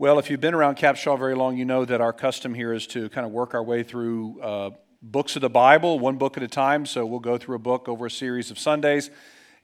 Well, 0.00 0.18
if 0.18 0.30
you've 0.30 0.40
been 0.40 0.54
around 0.54 0.78
Capshaw 0.78 1.18
very 1.18 1.34
long, 1.34 1.58
you 1.58 1.66
know 1.66 1.84
that 1.84 2.00
our 2.00 2.14
custom 2.14 2.54
here 2.54 2.72
is 2.72 2.86
to 2.86 3.10
kind 3.10 3.26
of 3.26 3.32
work 3.32 3.52
our 3.52 3.62
way 3.62 3.82
through 3.82 4.40
uh, 4.40 4.70
books 5.02 5.36
of 5.36 5.42
the 5.42 5.50
Bible, 5.50 5.98
one 5.98 6.16
book 6.16 6.38
at 6.38 6.42
a 6.42 6.48
time. 6.48 6.86
So 6.86 7.04
we'll 7.04 7.20
go 7.20 7.36
through 7.36 7.56
a 7.56 7.58
book 7.58 7.86
over 7.86 8.06
a 8.06 8.10
series 8.10 8.50
of 8.50 8.58
Sundays, 8.58 9.10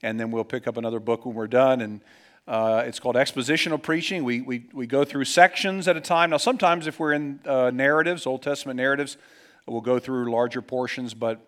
and 0.02 0.20
then 0.20 0.30
we'll 0.30 0.44
pick 0.44 0.66
up 0.66 0.76
another 0.76 1.00
book 1.00 1.24
when 1.24 1.34
we're 1.34 1.46
done. 1.46 1.80
And 1.80 2.02
uh, 2.46 2.82
it's 2.84 3.00
called 3.00 3.16
expositional 3.16 3.80
preaching. 3.80 4.24
We, 4.24 4.42
we, 4.42 4.66
we 4.74 4.86
go 4.86 5.06
through 5.06 5.24
sections 5.24 5.88
at 5.88 5.96
a 5.96 6.02
time. 6.02 6.28
Now, 6.28 6.36
sometimes 6.36 6.86
if 6.86 7.00
we're 7.00 7.14
in 7.14 7.40
uh, 7.46 7.70
narratives, 7.70 8.26
Old 8.26 8.42
Testament 8.42 8.76
narratives, 8.76 9.16
we'll 9.66 9.80
go 9.80 9.98
through 9.98 10.30
larger 10.30 10.60
portions, 10.60 11.14
but 11.14 11.40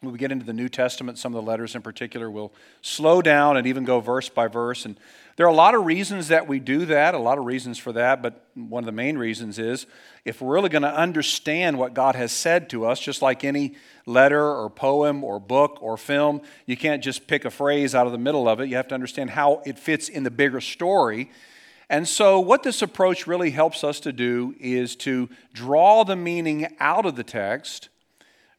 when 0.00 0.12
we 0.12 0.18
get 0.18 0.32
into 0.32 0.46
the 0.46 0.54
New 0.54 0.70
Testament, 0.70 1.18
some 1.18 1.34
of 1.34 1.44
the 1.44 1.50
letters 1.50 1.74
in 1.74 1.82
particular, 1.82 2.30
we'll 2.30 2.54
slow 2.80 3.20
down 3.20 3.58
and 3.58 3.66
even 3.66 3.84
go 3.84 4.00
verse 4.00 4.30
by 4.30 4.48
verse. 4.48 4.86
And 4.86 4.98
there 5.36 5.44
are 5.44 5.50
a 5.50 5.54
lot 5.54 5.74
of 5.74 5.84
reasons 5.84 6.28
that 6.28 6.48
we 6.48 6.58
do 6.58 6.86
that, 6.86 7.12
a 7.12 7.18
lot 7.18 7.36
of 7.36 7.44
reasons 7.44 7.76
for 7.76 7.92
that, 7.92 8.22
but 8.22 8.46
one 8.54 8.82
of 8.82 8.86
the 8.86 8.92
main 8.92 9.18
reasons 9.18 9.58
is 9.58 9.84
if 10.24 10.40
we're 10.40 10.54
really 10.54 10.70
going 10.70 10.82
to 10.82 10.94
understand 10.94 11.76
what 11.78 11.92
God 11.92 12.14
has 12.14 12.32
said 12.32 12.70
to 12.70 12.86
us, 12.86 12.98
just 12.98 13.20
like 13.20 13.44
any 13.44 13.74
letter 14.06 14.42
or 14.42 14.70
poem 14.70 15.22
or 15.22 15.38
book 15.38 15.76
or 15.82 15.98
film, 15.98 16.40
you 16.64 16.78
can't 16.78 17.04
just 17.04 17.26
pick 17.26 17.44
a 17.44 17.50
phrase 17.50 17.94
out 17.94 18.06
of 18.06 18.12
the 18.12 18.18
middle 18.18 18.48
of 18.48 18.58
it. 18.58 18.70
You 18.70 18.76
have 18.76 18.88
to 18.88 18.94
understand 18.94 19.28
how 19.28 19.60
it 19.66 19.78
fits 19.78 20.08
in 20.08 20.22
the 20.22 20.30
bigger 20.30 20.62
story. 20.62 21.30
And 21.90 22.08
so, 22.08 22.40
what 22.40 22.62
this 22.62 22.80
approach 22.80 23.26
really 23.26 23.50
helps 23.50 23.84
us 23.84 24.00
to 24.00 24.12
do 24.12 24.54
is 24.58 24.96
to 24.96 25.28
draw 25.52 26.04
the 26.04 26.16
meaning 26.16 26.74
out 26.78 27.04
of 27.04 27.16
the 27.16 27.24
text 27.24 27.90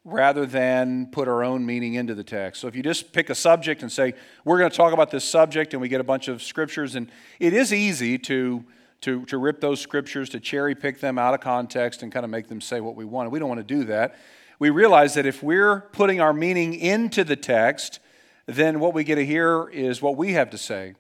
rather 0.04 0.46
than 0.46 1.06
put 1.12 1.28
our 1.28 1.44
own 1.44 1.66
meaning 1.66 1.94
into 1.94 2.16
the 2.16 2.24
text. 2.24 2.62
So 2.62 2.68
if 2.68 2.76
you 2.76 2.82
just 2.82 3.14
pick 3.14 3.30
a 3.30 3.36
subject 3.36 3.84
and 3.84 3.92
say, 3.92 4.14
we're 4.44 4.58
going 4.58 4.72
to 4.72 4.76
talk 4.76 4.94
about 4.94 5.12
this 5.12 5.24
subject, 5.24 5.74
and 5.74 5.82
we 5.82 5.90
get 5.90 6.02
a 6.02 6.04
bunch 6.04 6.28
of 6.28 6.42
scriptures, 6.42 6.96
and 6.96 7.12
it 7.40 7.54
is 7.54 7.72
easy 7.72 8.18
to, 8.20 8.66
to, 9.02 9.26
to 9.26 9.38
rip 9.38 9.62
those 9.62 9.80
scriptures, 9.80 10.30
to 10.30 10.40
cherry 10.40 10.74
pick 10.74 11.00
them 11.00 11.20
out 11.20 11.36
of 11.36 11.40
context 11.40 12.02
and 12.02 12.12
kind 12.12 12.24
of 12.24 12.32
make 12.32 12.48
them 12.48 12.62
say 12.62 12.82
what 12.82 12.96
we 12.96 13.06
want. 13.06 13.30
We 13.30 13.38
don't 13.38 13.50
want 13.50 13.60
to 13.60 13.76
do 13.76 13.84
that. 13.86 14.16
We 14.58 14.70
realize 14.72 15.14
that 15.16 15.26
if 15.26 15.44
we're 15.44 15.82
putting 15.92 16.20
our 16.20 16.34
meaning 16.34 16.74
into 16.74 17.24
the 17.24 17.36
text, 17.36 18.00
then 18.48 18.80
what 18.80 18.94
we 18.94 19.04
get 19.04 19.16
to 19.16 19.26
hear 19.26 19.70
is 19.70 20.02
what 20.02 20.18
we 20.18 20.34
have 20.34 20.50
to 20.50 20.58
say, 20.58 20.96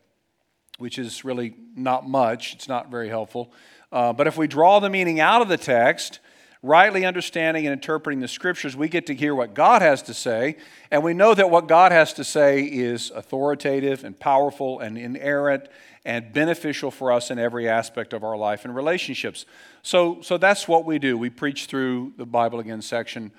which 0.77 0.99
is 0.99 1.25
really 1.25 1.55
not 1.75 2.07
much. 2.07 2.53
It's 2.53 2.67
not 2.67 2.91
very 2.91 3.09
helpful. 3.09 3.51
Uh, 3.91 4.13
but 4.13 4.27
if 4.27 4.37
we 4.37 4.47
draw 4.47 4.79
the 4.79 4.89
meaning 4.89 5.19
out 5.19 5.41
of 5.41 5.47
the 5.47 5.57
text, 5.57 6.19
rightly 6.63 7.05
understanding 7.05 7.65
and 7.65 7.73
interpreting 7.73 8.19
the 8.19 8.27
scriptures, 8.27 8.75
we 8.75 8.87
get 8.87 9.07
to 9.07 9.15
hear 9.15 9.33
what 9.33 9.53
God 9.53 9.81
has 9.81 10.03
to 10.03 10.13
say. 10.13 10.57
And 10.91 11.03
we 11.03 11.13
know 11.13 11.33
that 11.33 11.49
what 11.49 11.67
God 11.67 11.91
has 11.91 12.13
to 12.13 12.23
say 12.23 12.63
is 12.63 13.09
authoritative 13.11 14.03
and 14.03 14.19
powerful 14.19 14.79
and 14.79 14.97
inerrant 14.97 15.67
and 16.05 16.31
beneficial 16.33 16.91
for 16.91 17.11
us 17.11 17.31
in 17.31 17.39
every 17.39 17.67
aspect 17.67 18.13
of 18.13 18.23
our 18.23 18.37
life 18.37 18.65
and 18.65 18.75
relationships. 18.75 19.45
So, 19.81 20.21
so 20.21 20.37
that's 20.37 20.67
what 20.67 20.85
we 20.85 20.99
do. 20.99 21.17
We 21.17 21.29
preach 21.29 21.65
through 21.65 22.13
the 22.17 22.25
Bible 22.25 22.59
again, 22.59 22.81
section 22.81 23.31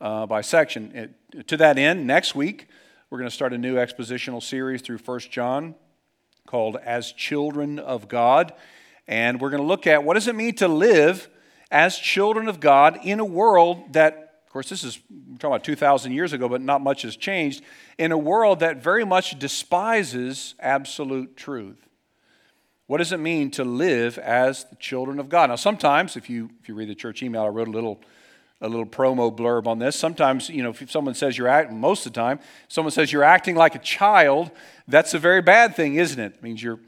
uh, 0.00 0.26
by 0.26 0.40
section. 0.40 1.14
It, 1.32 1.48
to 1.48 1.56
that 1.58 1.78
end, 1.78 2.06
next 2.06 2.34
week, 2.34 2.66
we're 3.10 3.18
going 3.18 3.28
to 3.28 3.34
start 3.34 3.52
a 3.52 3.58
new 3.58 3.76
expositional 3.76 4.42
series 4.42 4.80
through 4.80 4.98
1 4.98 5.20
John 5.30 5.74
called 6.46 6.76
As 6.76 7.12
Children 7.12 7.78
of 7.78 8.08
God. 8.08 8.52
And 9.06 9.40
we're 9.40 9.50
going 9.50 9.62
to 9.62 9.66
look 9.66 9.86
at 9.86 10.04
what 10.04 10.14
does 10.14 10.28
it 10.28 10.34
mean 10.34 10.54
to 10.56 10.68
live 10.68 11.28
as 11.70 11.96
children 11.96 12.48
of 12.48 12.60
God 12.60 13.00
in 13.04 13.20
a 13.20 13.24
world 13.24 13.92
that, 13.92 14.40
of 14.46 14.52
course, 14.52 14.68
this 14.68 14.84
is 14.84 14.98
we're 15.10 15.36
talking 15.36 15.54
about 15.54 15.64
2,000 15.64 16.12
years 16.12 16.32
ago, 16.32 16.48
but 16.48 16.60
not 16.60 16.80
much 16.80 17.02
has 17.02 17.16
changed, 17.16 17.62
in 17.98 18.12
a 18.12 18.18
world 18.18 18.60
that 18.60 18.82
very 18.82 19.04
much 19.04 19.38
despises 19.38 20.54
absolute 20.58 21.36
truth. 21.36 21.86
What 22.86 22.98
does 22.98 23.12
it 23.12 23.20
mean 23.20 23.52
to 23.52 23.64
live 23.64 24.18
as 24.18 24.64
the 24.64 24.76
children 24.76 25.20
of 25.20 25.28
God? 25.28 25.50
Now, 25.50 25.56
sometimes, 25.56 26.16
if 26.16 26.28
you, 26.28 26.50
if 26.60 26.68
you 26.68 26.74
read 26.74 26.88
the 26.88 26.94
church 26.94 27.22
email, 27.22 27.42
I 27.42 27.48
wrote 27.48 27.68
a 27.68 27.72
little 27.72 28.00
a 28.60 28.68
little 28.68 28.86
promo 28.86 29.34
blurb 29.34 29.66
on 29.66 29.78
this. 29.78 29.96
Sometimes, 29.96 30.50
you 30.50 30.62
know, 30.62 30.70
if 30.70 30.90
someone 30.90 31.14
says 31.14 31.38
you're 31.38 31.48
acting, 31.48 31.80
most 31.80 32.04
of 32.04 32.12
the 32.12 32.20
time, 32.20 32.38
someone 32.68 32.90
says 32.90 33.10
you're 33.10 33.24
acting 33.24 33.56
like 33.56 33.74
a 33.74 33.78
child, 33.78 34.50
that's 34.86 35.14
a 35.14 35.18
very 35.18 35.40
bad 35.40 35.74
thing, 35.74 35.94
isn't 35.94 36.20
it? 36.20 36.34
It 36.34 36.42
means 36.42 36.62
you're 36.62 36.78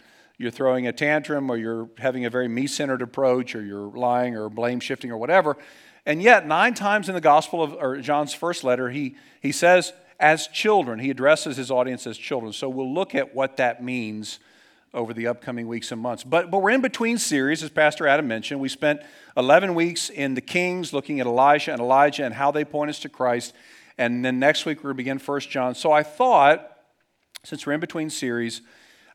you're 0.42 0.50
throwing 0.50 0.86
a 0.86 0.92
tantrum 0.92 1.50
or 1.50 1.56
you're 1.56 1.88
having 1.98 2.24
a 2.24 2.30
very 2.30 2.48
me 2.48 2.66
centered 2.66 3.00
approach 3.00 3.54
or 3.54 3.62
you're 3.62 3.90
lying 3.96 4.36
or 4.36 4.48
blame 4.48 4.80
shifting 4.80 5.10
or 5.10 5.16
whatever. 5.16 5.56
And 6.04 6.20
yet, 6.20 6.46
nine 6.46 6.74
times 6.74 7.08
in 7.08 7.14
the 7.14 7.20
Gospel 7.20 7.62
of 7.62 7.74
or 7.74 7.98
John's 7.98 8.34
first 8.34 8.64
letter, 8.64 8.90
he, 8.90 9.16
he 9.40 9.52
says, 9.52 9.92
as 10.18 10.48
children, 10.48 10.98
he 10.98 11.10
addresses 11.10 11.56
his 11.56 11.70
audience 11.70 12.06
as 12.06 12.18
children. 12.18 12.52
So 12.52 12.68
we'll 12.68 12.92
look 12.92 13.14
at 13.14 13.34
what 13.34 13.56
that 13.58 13.82
means 13.82 14.40
over 14.94 15.14
the 15.14 15.26
upcoming 15.26 15.68
weeks 15.68 15.90
and 15.90 16.00
months. 16.00 16.22
But, 16.24 16.50
but 16.50 16.60
we're 16.60 16.70
in 16.70 16.80
between 16.80 17.18
series, 17.18 17.62
as 17.62 17.70
Pastor 17.70 18.06
Adam 18.06 18.28
mentioned. 18.28 18.60
We 18.60 18.68
spent 18.68 19.00
11 19.36 19.74
weeks 19.74 20.10
in 20.10 20.34
the 20.34 20.40
Kings 20.40 20.92
looking 20.92 21.20
at 21.20 21.26
Elijah 21.26 21.72
and 21.72 21.80
Elisha 21.80 22.24
and 22.24 22.34
how 22.34 22.50
they 22.50 22.64
point 22.64 22.90
us 22.90 22.98
to 23.00 23.08
Christ. 23.08 23.54
And 23.96 24.24
then 24.24 24.38
next 24.38 24.66
week 24.66 24.78
we're 24.78 24.92
going 24.92 24.96
to 24.96 24.98
begin 24.98 25.18
1 25.18 25.40
John. 25.40 25.74
So 25.74 25.92
I 25.92 26.02
thought, 26.02 26.68
since 27.44 27.66
we're 27.66 27.72
in 27.72 27.80
between 27.80 28.10
series, 28.10 28.60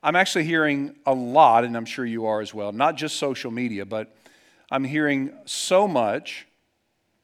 I'm 0.04 0.16
actually 0.16 0.44
hearing 0.44 0.96
a 1.06 1.14
lot, 1.14 1.64
and 1.64 1.76
I'm 1.76 1.86
sure 1.86 2.06
you 2.06 2.28
are 2.28 2.42
as 2.42 2.54
well, 2.54 2.72
not 2.72 2.96
just 2.96 3.16
social 3.16 3.50
media, 3.50 3.86
but 3.86 4.16
I'm 4.70 4.84
hearing 4.84 5.34
so 5.46 5.88
much 5.88 6.46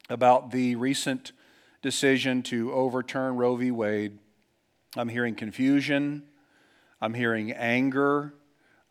about 0.09 0.51
the 0.51 0.75
recent 0.75 1.33
decision 1.81 2.41
to 2.43 2.73
overturn 2.73 3.35
Roe 3.35 3.55
v. 3.55 3.69
Wade. 3.69 4.17
I'm 4.95 5.09
hearing 5.09 5.35
confusion. 5.35 6.23
I'm 7.01 7.13
hearing 7.13 7.51
anger. 7.51 8.33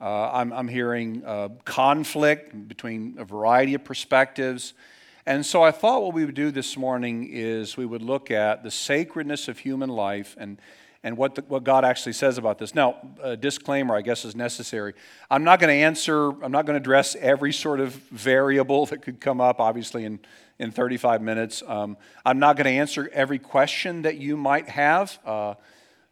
Uh, 0.01 0.31
I'm, 0.33 0.53
I'm, 0.53 0.69
hearing 0.69 1.25
uh, 1.25 1.49
conflict 1.65 2.69
between 2.69 3.17
a 3.19 3.25
variety 3.25 3.75
of 3.75 3.85
perspectives. 3.85 4.75
And 5.27 5.47
so 5.47 5.63
I 5.63 5.71
thought 5.71 6.03
what 6.03 6.13
we 6.13 6.25
would 6.25 6.35
do 6.35 6.51
this 6.51 6.77
morning 6.77 7.29
is 7.31 7.77
we 7.77 7.87
would 7.87 8.03
look 8.03 8.31
at 8.31 8.65
the 8.65 8.71
sacredness 8.71 9.47
of 9.47 9.61
human 9.61 9.89
life 9.89 10.37
and 10.39 10.61
and 11.05 11.17
what, 11.17 11.35
the, 11.35 11.43
what 11.49 11.65
God 11.65 11.85
actually 11.85 12.13
says 12.13 12.39
about 12.39 12.59
this. 12.59 12.75
Now, 12.75 12.97
a 13.23 13.37
disclaimer, 13.37 13.97
I 13.97 14.03
guess, 14.03 14.25
is 14.25 14.37
necessary. 14.37 14.95
I'm 15.31 15.43
not 15.43 15.59
going 15.59 15.69
to 15.69 15.85
answer, 15.85 16.31
I'm 16.43 16.53
not 16.53 16.65
going 16.65 16.75
to 16.75 16.81
address 16.81 17.17
every 17.17 17.53
sort 17.53 17.81
of 17.81 17.95
variable 18.11 18.87
that 18.87 19.03
could 19.03 19.21
come 19.21 19.41
up, 19.41 19.61
obviously, 19.61 20.05
in, 20.05 20.21
in 20.59 20.71
35 20.71 21.23
minutes. 21.23 21.63
Um, 21.67 21.97
I'm 22.25 22.39
not 22.39 22.57
going 22.57 22.67
to 22.67 22.71
answer 22.71 23.11
every 23.13 23.39
question 23.39 24.03
that 24.03 24.19
you 24.19 24.37
might 24.37 24.69
have. 24.69 25.19
Uh, 25.25 25.55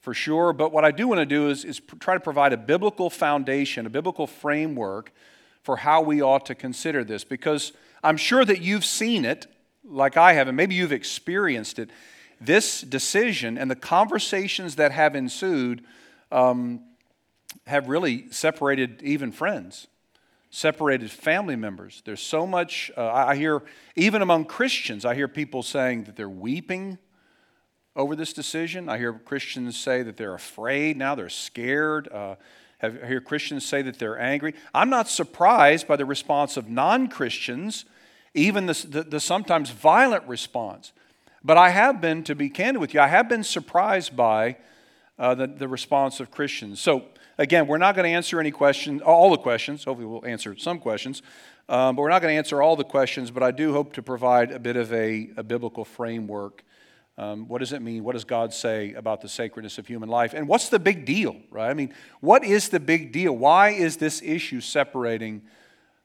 for 0.01 0.15
sure, 0.15 0.55
but 0.55 0.73
what 0.73 0.83
I 0.83 0.93
do 0.93 1.07
want 1.07 1.19
to 1.19 1.27
do 1.27 1.51
is, 1.51 1.63
is 1.63 1.79
try 1.99 2.15
to 2.15 2.21
provide 2.21 2.55
a 2.55 2.57
biblical 2.57 3.11
foundation, 3.11 3.85
a 3.85 3.91
biblical 3.91 4.27
framework 4.27 5.13
for 5.63 5.77
how 5.77 6.01
we 6.01 6.23
ought 6.23 6.47
to 6.47 6.55
consider 6.55 7.05
this, 7.05 7.23
because 7.23 7.73
I'm 8.03 8.17
sure 8.17 8.45
that 8.47 8.63
you've 8.63 8.87
seen 8.87 9.27
it 9.27 9.47
like 9.85 10.17
I 10.17 10.33
have, 10.35 10.49
and 10.49 10.57
maybe 10.57 10.75
you've 10.75 10.93
experienced 10.93 11.79
it 11.79 11.91
this 12.41 12.81
decision 12.81 13.59
and 13.59 13.71
the 13.71 13.77
conversations 13.77 14.77
that 14.77 14.93
have 14.93 15.15
ensued 15.15 15.85
um, 16.33 16.81
have 17.67 17.89
really 17.89 18.31
separated 18.31 19.03
even 19.03 19.31
friends, 19.31 19.89
separated 20.51 21.11
family 21.11 21.57
members. 21.57 22.03
There's 22.05 22.23
so 22.23 22.47
much, 22.47 22.91
uh, 22.97 23.13
I 23.13 23.37
hear, 23.37 23.63
even 23.95 24.23
among 24.23 24.47
Christians, 24.47 25.05
I 25.05 25.15
hear 25.15 25.29
people 25.29 25.63
saying 25.63 26.05
that 26.05 26.17
they're 26.17 26.29
weeping 26.29 26.99
over 27.95 28.17
this 28.17 28.33
decision. 28.33 28.89
I 28.89 28.99
hear 28.99 29.13
Christians 29.13 29.77
say 29.77 30.03
that 30.03 30.17
they're 30.17 30.35
afraid 30.35 30.97
now, 30.97 31.15
they're 31.15 31.29
scared. 31.29 32.09
Uh, 32.09 32.37
I 32.83 32.89
hear 32.89 33.21
Christians 33.21 33.67
say 33.67 33.83
that 33.83 33.99
they're 33.99 34.19
angry. 34.19 34.55
I'm 34.73 34.89
not 34.89 35.09
surprised 35.09 35.87
by 35.87 35.97
the 35.97 36.07
response 36.07 36.57
of 36.57 36.69
non 36.69 37.09
Christians, 37.09 37.85
even 38.33 38.67
the, 38.67 38.87
the, 38.89 39.03
the 39.03 39.21
sometimes 39.21 39.71
violent 39.71 40.27
response. 40.27 40.93
But 41.43 41.57
I 41.57 41.71
have 41.71 42.01
been, 42.01 42.23
to 42.25 42.35
be 42.35 42.51
candid 42.51 42.81
with 42.81 42.93
you, 42.93 43.01
I 43.01 43.09
have 43.09 43.29
been 43.29 43.45
surprised 43.45 44.15
by 44.15 44.57
uh, 45.19 45.35
the, 45.35 45.47
the 45.47 45.69
response 45.69 46.21
of 46.21 46.31
Christians. 46.31 46.81
So, 46.81 47.05
again, 47.39 47.67
we're 47.67 47.79
not 47.79 47.95
going 47.95 48.05
to 48.05 48.15
answer 48.15 48.41
any 48.41 48.51
questions, 48.51 49.01
all 49.03 49.31
the 49.31 49.39
questions. 49.39 49.85
Hopefully, 49.85 50.07
we'll 50.07 50.27
answer 50.27 50.57
some 50.57 50.79
questions. 50.79 51.23
Um, 51.69 51.95
but 51.97 52.03
we're 52.03 52.11
not 52.11 52.21
going 52.21 52.33
to 52.33 52.39
answer 52.39 52.61
all 52.61 52.77
the 52.77 52.85
questions, 52.85 53.31
but 53.31 53.43
I 53.43 53.53
do 53.53 53.73
hope 53.73 53.93
to 53.95 54.03
provide 54.03 54.51
a 54.51 54.59
bit 54.59 54.77
of 54.77 54.93
a, 54.93 55.31
a 55.37 55.43
biblical 55.43 55.85
framework. 55.85 56.65
Um, 57.17 57.49
what 57.49 57.59
does 57.59 57.73
it 57.73 57.81
mean? 57.81 58.03
What 58.03 58.13
does 58.13 58.25
God 58.25 58.53
say 58.53 58.93
about 58.95 59.21
the 59.21 59.29
sacredness 59.29 59.79
of 59.79 59.87
human 59.87 60.09
life? 60.09 60.35
And 60.35 60.49
what's 60.49 60.69
the 60.69 60.79
big 60.79 61.05
deal, 61.05 61.37
right? 61.51 61.71
I 61.71 61.75
mean, 61.75 61.95
what 62.21 62.45
is 62.45 62.71
the 62.71 62.81
big 62.81 63.13
deal? 63.13 63.37
Why 63.37 63.71
is 63.71 63.99
this 63.99 64.21
issue 64.23 64.61
separating 64.61 65.43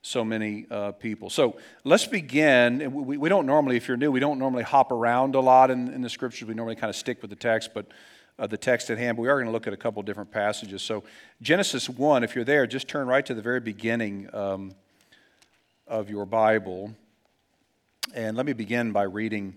so 0.06 0.24
many 0.24 0.68
uh, 0.69 0.92
people. 0.92 1.31
So 1.31 1.57
let's 1.84 2.06
begin. 2.06 2.94
We, 2.94 3.18
we, 3.18 3.28
don't 3.28 3.48
normally, 3.48 3.75
if 3.75 3.88
you're 3.88 3.98
new, 3.98 4.12
we 4.12 4.19
don't 4.19 4.38
normally 4.38 4.62
hop 4.62 4.92
around 4.92 5.34
a 5.34 5.40
lot 5.40 5.72
in, 5.72 5.92
in 5.92 6.02
the 6.02 6.10
scriptures. 6.10 6.48
We 6.48 6.54
normally 6.54 6.75
kind 6.75 6.92
of 6.92 6.96
stick 6.96 7.22
with 7.22 7.31
the 7.31 7.36
text, 7.36 7.72
but 7.74 7.88
uh, 8.38 8.46
the 8.46 8.57
text 8.57 8.92
at 8.92 9.00
hand. 9.00 9.18
But 9.18 9.24
we 9.24 9.30
are 9.30 9.36
going 9.36 9.48
to 9.48 9.52
look 9.52 9.66
at 9.66 9.74
a 9.74 9.78
couple 9.78 10.04
different 10.04 10.30
passages. 10.30 10.84
So 10.84 11.04
Genesis 11.42 11.90
1, 11.90 12.24
if 12.24 12.36
you're 12.36 12.46
there, 12.46 12.68
just 12.68 12.88
turn 12.88 13.07
right 13.07 13.25
to 13.25 13.34
the 13.34 13.42
very 13.42 13.60
beginning 13.60 14.30
um, 14.31 14.75
of 15.88 16.08
your 16.08 16.28
Bible. 16.28 16.94
And 18.13 18.38
let 18.38 18.46
me 18.46 18.54
begin 18.54 18.92
by 18.92 19.04
reading 19.04 19.56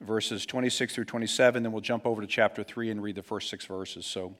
verses 0.00 0.46
26 0.46 0.94
through 0.94 1.06
27. 1.06 1.64
Then 1.64 1.72
we'll 1.72 1.80
jump 1.80 2.06
over 2.06 2.20
to 2.20 2.28
chapter 2.28 2.62
3 2.62 2.90
and 2.90 3.02
read 3.02 3.16
the 3.16 3.24
first 3.24 3.50
six 3.50 3.66
verses. 3.66 4.06
So 4.06 4.36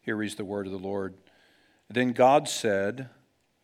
here 0.00 0.14
reads 0.14 0.36
the 0.36 0.44
word 0.44 0.66
of 0.66 0.72
the 0.72 0.78
Lord. 0.78 1.14
Then 1.88 2.12
God 2.12 2.48
said, 2.48 3.08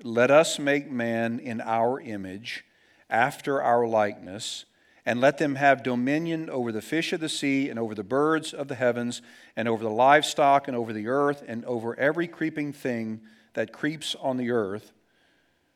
Let 0.03 0.31
us 0.31 0.59
make 0.59 0.91
man 0.91 1.39
in 1.39 1.61
our 1.61 2.01
image, 2.01 2.65
after 3.09 3.63
our 3.63 3.87
likeness, 3.87 4.67
and 5.07 5.21
let 5.21 5.39
them 5.39 5.55
have 5.55 5.83
dominion 5.83 6.51
over 6.51 6.71
the 6.71 6.83
fish 6.83 7.13
of 7.13 7.21
the 7.21 7.29
sea, 7.29 7.71
and 7.71 7.79
over 7.79 7.95
the 7.95 8.05
birds 8.05 8.53
of 8.53 8.69
the 8.69 8.75
heavens, 8.75 9.23
and 9.57 9.69
over 9.69 9.83
the 9.83 9.91
livestock, 9.91 10.69
and 10.69 10.77
over 10.77 10.93
the 10.93 11.09
earth, 11.09 11.43
and 11.47 11.65
over 11.65 11.99
every 11.99 12.29
creeping 12.29 12.73
thing 12.73 13.23
that 13.55 13.73
creeps 13.73 14.15
on 14.21 14.37
the 14.37 14.51
earth. 14.51 14.93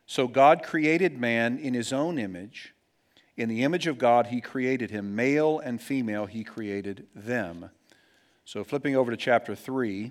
So 0.07 0.29
God 0.29 0.63
created 0.63 1.19
man 1.19 1.59
in 1.59 1.73
his 1.73 1.93
own 1.93 2.19
image. 2.19 2.75
In 3.37 3.49
the 3.49 3.63
image 3.63 3.87
of 3.87 3.97
God, 3.97 4.27
he 4.27 4.41
created 4.41 4.91
him. 4.91 5.15
Male 5.17 5.61
and 5.61 5.81
female, 5.81 6.27
he 6.27 6.45
created 6.45 7.07
them. 7.15 7.71
So, 8.45 8.65
flipping 8.65 8.97
over 8.97 9.13
to 9.13 9.17
chapter 9.17 9.55
3. 9.55 10.11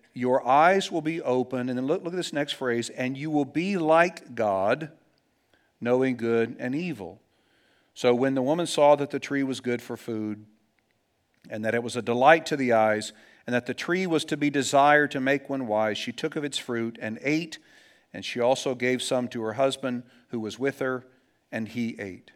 your 0.13 0.45
eyes 0.45 0.91
will 0.91 1.01
be 1.01 1.21
open. 1.21 1.69
And 1.69 1.77
then 1.77 1.87
look, 1.87 2.03
look 2.03 2.13
at 2.13 2.17
this 2.17 2.33
next 2.33 2.53
phrase 2.53 2.89
and 2.89 3.17
you 3.17 3.29
will 3.29 3.45
be 3.45 3.77
like 3.77 4.35
God, 4.35 4.91
knowing 5.79 6.17
good 6.17 6.55
and 6.59 6.75
evil. 6.75 7.21
So 7.93 8.13
when 8.13 8.35
the 8.35 8.41
woman 8.41 8.67
saw 8.67 8.95
that 8.95 9.09
the 9.09 9.19
tree 9.19 9.43
was 9.43 9.59
good 9.59 9.81
for 9.81 9.97
food, 9.97 10.45
and 11.49 11.65
that 11.65 11.75
it 11.75 11.83
was 11.83 11.95
a 11.95 12.01
delight 12.01 12.45
to 12.47 12.55
the 12.55 12.71
eyes, 12.71 13.13
and 13.45 13.53
that 13.53 13.65
the 13.65 13.73
tree 13.73 14.05
was 14.05 14.23
to 14.25 14.37
be 14.37 14.49
desired 14.49 15.11
to 15.11 15.19
make 15.19 15.49
one 15.49 15.67
wise, 15.67 15.97
she 15.97 16.11
took 16.11 16.35
of 16.35 16.43
its 16.43 16.57
fruit 16.57 16.97
and 17.01 17.19
ate, 17.23 17.57
and 18.13 18.23
she 18.23 18.39
also 18.39 18.75
gave 18.75 19.01
some 19.01 19.27
to 19.29 19.41
her 19.41 19.53
husband 19.53 20.03
who 20.29 20.39
was 20.39 20.59
with 20.59 20.79
her, 20.79 21.05
and 21.51 21.69
he 21.69 21.95
ate. 21.99 22.31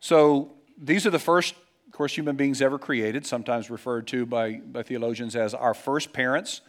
So 0.00 0.54
these 0.78 1.06
are 1.06 1.10
the 1.10 1.18
first 1.18 1.54
of 1.86 1.92
course, 1.92 2.14
human 2.14 2.36
beings 2.36 2.60
ever 2.60 2.78
created, 2.78 3.24
sometimes 3.24 3.70
referred 3.70 4.06
to 4.08 4.26
by, 4.26 4.54
by 4.54 4.82
theologians 4.82 5.36
as 5.36 5.54
our 5.54 5.74
first 5.74 6.12
parents. 6.12 6.60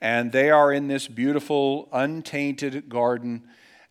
And 0.00 0.32
they 0.32 0.50
are 0.50 0.72
in 0.72 0.88
this 0.88 1.08
beautiful, 1.08 1.88
untainted 1.92 2.88
garden. 2.88 3.44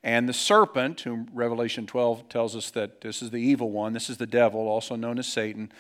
And 0.03 0.27
the 0.27 0.33
serpent, 0.33 1.01
whom 1.01 1.29
Revelation 1.33 1.87
12 1.87 2.27
tells 2.27 2.55
us 2.55 2.69
that 2.71 3.01
this 3.01 3.21
is 3.21 3.31
the 3.31 3.37
evil 3.37 3.71
one, 3.71 3.93
this 3.93 4.09
is 4.09 4.17
the 4.17 4.27
devil, 4.27 4.67
also 4.67 4.95
known 4.95 5.17
as 5.17 5.27
Satan. 5.27 5.71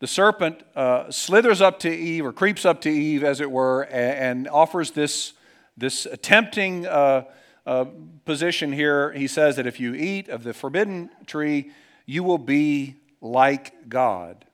The 0.00 0.06
serpent 0.06 0.62
uh, 0.74 1.10
slithers 1.10 1.60
up 1.60 1.78
to 1.80 1.90
Eve, 1.90 2.26
or 2.26 2.32
creeps 2.32 2.64
up 2.64 2.80
to 2.82 2.90
Eve, 2.90 3.22
as 3.22 3.40
it 3.40 3.50
were, 3.50 3.82
and, 3.82 4.46
and 4.46 4.48
offers 4.48 4.90
this, 4.90 5.34
this 5.76 6.06
tempting 6.22 6.86
uh, 6.86 7.24
uh, 7.64 7.84
position 8.24 8.72
here. 8.72 9.12
He 9.12 9.28
says 9.28 9.56
that 9.56 9.66
if 9.66 9.78
you 9.78 9.94
eat 9.94 10.28
of 10.28 10.42
the 10.42 10.52
forbidden 10.52 11.10
tree, 11.26 11.70
you 12.06 12.24
will 12.24 12.38
be 12.38 12.96
like 13.20 13.88
God. 13.88 14.44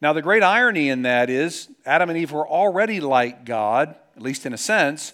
Now, 0.00 0.12
the 0.12 0.22
great 0.22 0.42
irony 0.42 0.88
in 0.88 1.02
that 1.02 1.30
is 1.30 1.68
Adam 1.86 2.10
and 2.10 2.18
Eve 2.18 2.32
were 2.32 2.46
already 2.46 3.00
like 3.00 3.44
God, 3.44 3.94
at 4.16 4.22
least 4.22 4.44
in 4.44 4.52
a 4.52 4.58
sense, 4.58 5.12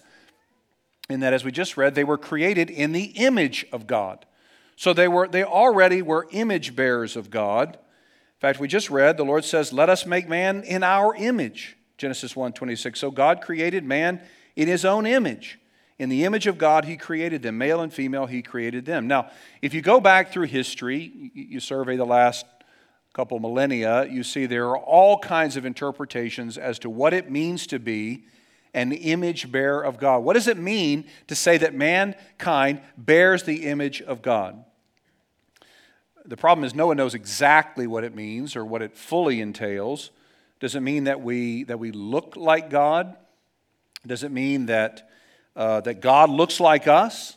in 1.11 1.21
that, 1.21 1.33
as 1.33 1.45
we 1.45 1.53
just 1.53 1.77
read, 1.77 1.95
they 1.95 2.05
were 2.05 2.19
created 2.19 2.71
in 2.71 2.93
the 2.93 3.05
image 3.05 3.67
of 3.73 3.87
God. 3.87 4.27
So 4.77 4.93
they, 4.93 5.09
were, 5.09 5.27
they 5.27 5.43
already 5.43 6.03
were 6.03 6.29
image 6.31 6.77
bearers 6.77 7.17
of 7.17 7.31
God. 7.31 7.75
In 7.75 8.41
fact, 8.41 8.61
we 8.61 8.69
just 8.69 8.91
read, 8.91 9.17
the 9.17 9.25
Lord 9.25 9.45
says, 9.45 9.73
Let 9.73 9.89
us 9.91 10.07
make 10.07 10.29
man 10.29 10.63
in 10.63 10.83
our 10.83 11.15
image. 11.17 11.77
Genesis 11.97 12.37
1 12.37 12.53
26. 12.53 12.99
So 12.99 13.11
God 13.11 13.41
created 13.41 13.85
man 13.85 14.21
in 14.55 14.69
his 14.69 14.85
own 14.85 15.07
image. 15.07 15.59
In 15.99 16.09
the 16.09 16.25
image 16.25 16.47
of 16.47 16.59
God, 16.59 16.85
he 16.85 16.97
created 16.97 17.43
them. 17.43 17.59
Male 17.59 17.81
and 17.81 17.93
female, 17.93 18.27
he 18.27 18.41
created 18.41 18.85
them. 18.85 19.09
Now, 19.09 19.31
if 19.61 19.75
you 19.75 19.83
go 19.83 19.99
back 19.99 20.31
through 20.31 20.47
history, 20.47 21.33
you 21.35 21.59
survey 21.59 21.97
the 21.97 22.07
last 22.07 22.47
couple 23.19 23.41
millennia, 23.41 24.05
you 24.05 24.23
see 24.23 24.47
there 24.47 24.69
are 24.69 24.79
all 24.79 25.19
kinds 25.19 25.57
of 25.57 25.67
interpretations 25.67 26.57
as 26.57 26.79
to 26.79 26.89
what 26.89 27.13
it 27.13 27.29
means 27.29 27.67
to 27.67 27.81
be 27.81 28.23
an 28.75 28.93
image 28.93 29.51
bearer 29.51 29.85
of 29.85 29.99
God. 29.99 30.19
What 30.19 30.35
does 30.35 30.47
it 30.47 30.57
mean 30.57 31.05
to 31.27 31.35
say 31.35 31.59
that 31.59 31.75
mankind 31.75 32.81
bears 32.97 33.43
the 33.43 33.67
image 33.67 34.01
of 34.03 34.23
God? 34.23 34.63
The 36.27 36.37
problem 36.37 36.65
is 36.65 36.77
no 36.77 36.87
one 36.87 36.97
knows 36.97 37.17
exactly 37.17 37.89
what 37.89 38.05
it 38.05 38.15
means 38.15 38.55
or 38.55 38.65
what 38.65 38.83
it 38.83 38.97
fully 38.97 39.41
entails. 39.41 40.13
Does 40.61 40.77
it 40.77 40.81
mean 40.81 41.03
that 41.05 41.21
we, 41.21 41.65
that 41.65 41.81
we 41.81 41.91
look 41.91 42.37
like 42.37 42.71
God? 42.71 43.17
Does 44.07 44.23
it 44.23 44.31
mean 44.31 44.67
that, 44.67 45.11
uh, 45.57 45.81
that 45.81 46.01
God 46.01 46.31
looks 46.31 46.61
like 46.61 46.87
us? 46.87 47.37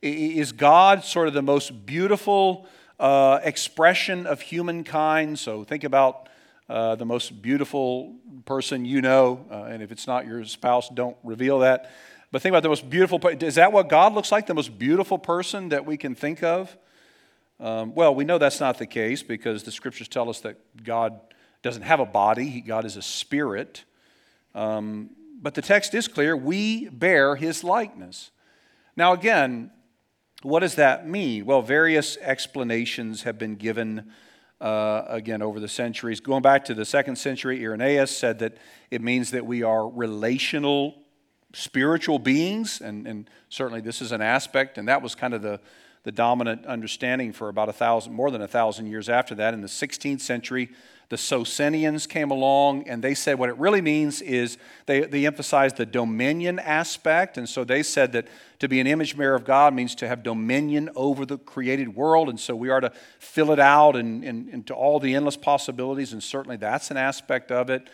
Is 0.00 0.52
God 0.52 1.02
sort 1.02 1.26
of 1.26 1.34
the 1.34 1.42
most 1.42 1.86
beautiful 1.86 2.68
uh, 2.98 3.40
expression 3.42 4.26
of 4.26 4.40
humankind. 4.40 5.38
So 5.38 5.64
think 5.64 5.84
about 5.84 6.28
uh, 6.68 6.96
the 6.96 7.06
most 7.06 7.40
beautiful 7.40 8.16
person 8.44 8.84
you 8.84 9.00
know, 9.00 9.46
uh, 9.50 9.64
and 9.64 9.82
if 9.82 9.90
it's 9.90 10.06
not 10.06 10.26
your 10.26 10.44
spouse, 10.44 10.88
don't 10.88 11.16
reveal 11.22 11.60
that. 11.60 11.90
But 12.30 12.42
think 12.42 12.52
about 12.52 12.62
the 12.62 12.68
most 12.68 12.90
beautiful. 12.90 13.18
Person. 13.18 13.40
Is 13.42 13.54
that 13.54 13.72
what 13.72 13.88
God 13.88 14.12
looks 14.12 14.30
like? 14.30 14.46
The 14.46 14.54
most 14.54 14.78
beautiful 14.78 15.18
person 15.18 15.70
that 15.70 15.86
we 15.86 15.96
can 15.96 16.14
think 16.14 16.42
of? 16.42 16.76
Um, 17.58 17.94
well, 17.94 18.14
we 18.14 18.24
know 18.24 18.38
that's 18.38 18.60
not 18.60 18.78
the 18.78 18.86
case 18.86 19.22
because 19.22 19.62
the 19.62 19.72
scriptures 19.72 20.08
tell 20.08 20.28
us 20.28 20.40
that 20.40 20.56
God 20.84 21.18
doesn't 21.62 21.82
have 21.82 22.00
a 22.00 22.06
body. 22.06 22.60
God 22.60 22.84
is 22.84 22.96
a 22.96 23.02
spirit. 23.02 23.84
Um, 24.54 25.10
but 25.40 25.54
the 25.54 25.62
text 25.62 25.94
is 25.94 26.06
clear. 26.06 26.36
We 26.36 26.88
bear 26.90 27.34
His 27.36 27.64
likeness. 27.64 28.30
Now, 28.96 29.12
again, 29.12 29.70
what 30.42 30.60
does 30.60 30.76
that 30.76 31.08
mean? 31.08 31.46
Well, 31.46 31.62
various 31.62 32.16
explanations 32.18 33.22
have 33.24 33.38
been 33.38 33.56
given 33.56 34.12
uh, 34.60 35.02
again 35.08 35.42
over 35.42 35.58
the 35.60 35.68
centuries. 35.68 36.20
Going 36.20 36.42
back 36.42 36.64
to 36.66 36.74
the 36.74 36.84
second 36.84 37.16
century, 37.16 37.60
Irenaeus 37.62 38.16
said 38.16 38.38
that 38.40 38.56
it 38.90 39.02
means 39.02 39.32
that 39.32 39.46
we 39.46 39.62
are 39.62 39.88
relational 39.88 40.94
spiritual 41.58 42.18
beings, 42.18 42.80
and, 42.80 43.06
and 43.06 43.28
certainly 43.48 43.80
this 43.80 44.00
is 44.00 44.12
an 44.12 44.22
aspect, 44.22 44.78
and 44.78 44.88
that 44.88 45.02
was 45.02 45.14
kind 45.14 45.34
of 45.34 45.42
the, 45.42 45.60
the 46.04 46.12
dominant 46.12 46.64
understanding 46.66 47.32
for 47.32 47.48
about 47.48 47.68
a 47.68 47.72
thousand, 47.72 48.12
more 48.12 48.30
than 48.30 48.42
a 48.42 48.48
thousand 48.48 48.86
years 48.86 49.08
after 49.08 49.34
that. 49.34 49.54
In 49.54 49.60
the 49.60 49.68
16th 49.68 50.20
century, 50.20 50.70
the 51.08 51.16
Socinians 51.16 52.06
came 52.06 52.30
along 52.30 52.86
and 52.86 53.02
they 53.02 53.14
said 53.14 53.38
what 53.38 53.48
it 53.48 53.56
really 53.56 53.80
means 53.80 54.20
is 54.20 54.58
they, 54.84 55.00
they 55.00 55.24
emphasized 55.24 55.78
the 55.78 55.86
dominion 55.86 56.58
aspect. 56.58 57.38
And 57.38 57.48
so 57.48 57.64
they 57.64 57.82
said 57.82 58.12
that 58.12 58.28
to 58.58 58.68
be 58.68 58.78
an 58.78 58.86
image 58.86 59.16
bearer 59.16 59.34
of 59.34 59.46
God 59.46 59.72
means 59.72 59.94
to 59.96 60.08
have 60.08 60.22
dominion 60.22 60.90
over 60.94 61.24
the 61.24 61.38
created 61.38 61.94
world. 61.94 62.28
And 62.28 62.38
so 62.38 62.54
we 62.54 62.68
are 62.68 62.80
to 62.80 62.92
fill 63.18 63.52
it 63.52 63.58
out 63.58 63.96
and, 63.96 64.22
and, 64.22 64.48
and 64.48 64.66
to 64.66 64.74
all 64.74 65.00
the 65.00 65.14
endless 65.14 65.36
possibilities. 65.36 66.12
And 66.12 66.22
certainly 66.22 66.58
that's 66.58 66.90
an 66.90 66.98
aspect 66.98 67.50
of 67.50 67.70
it. 67.70 67.88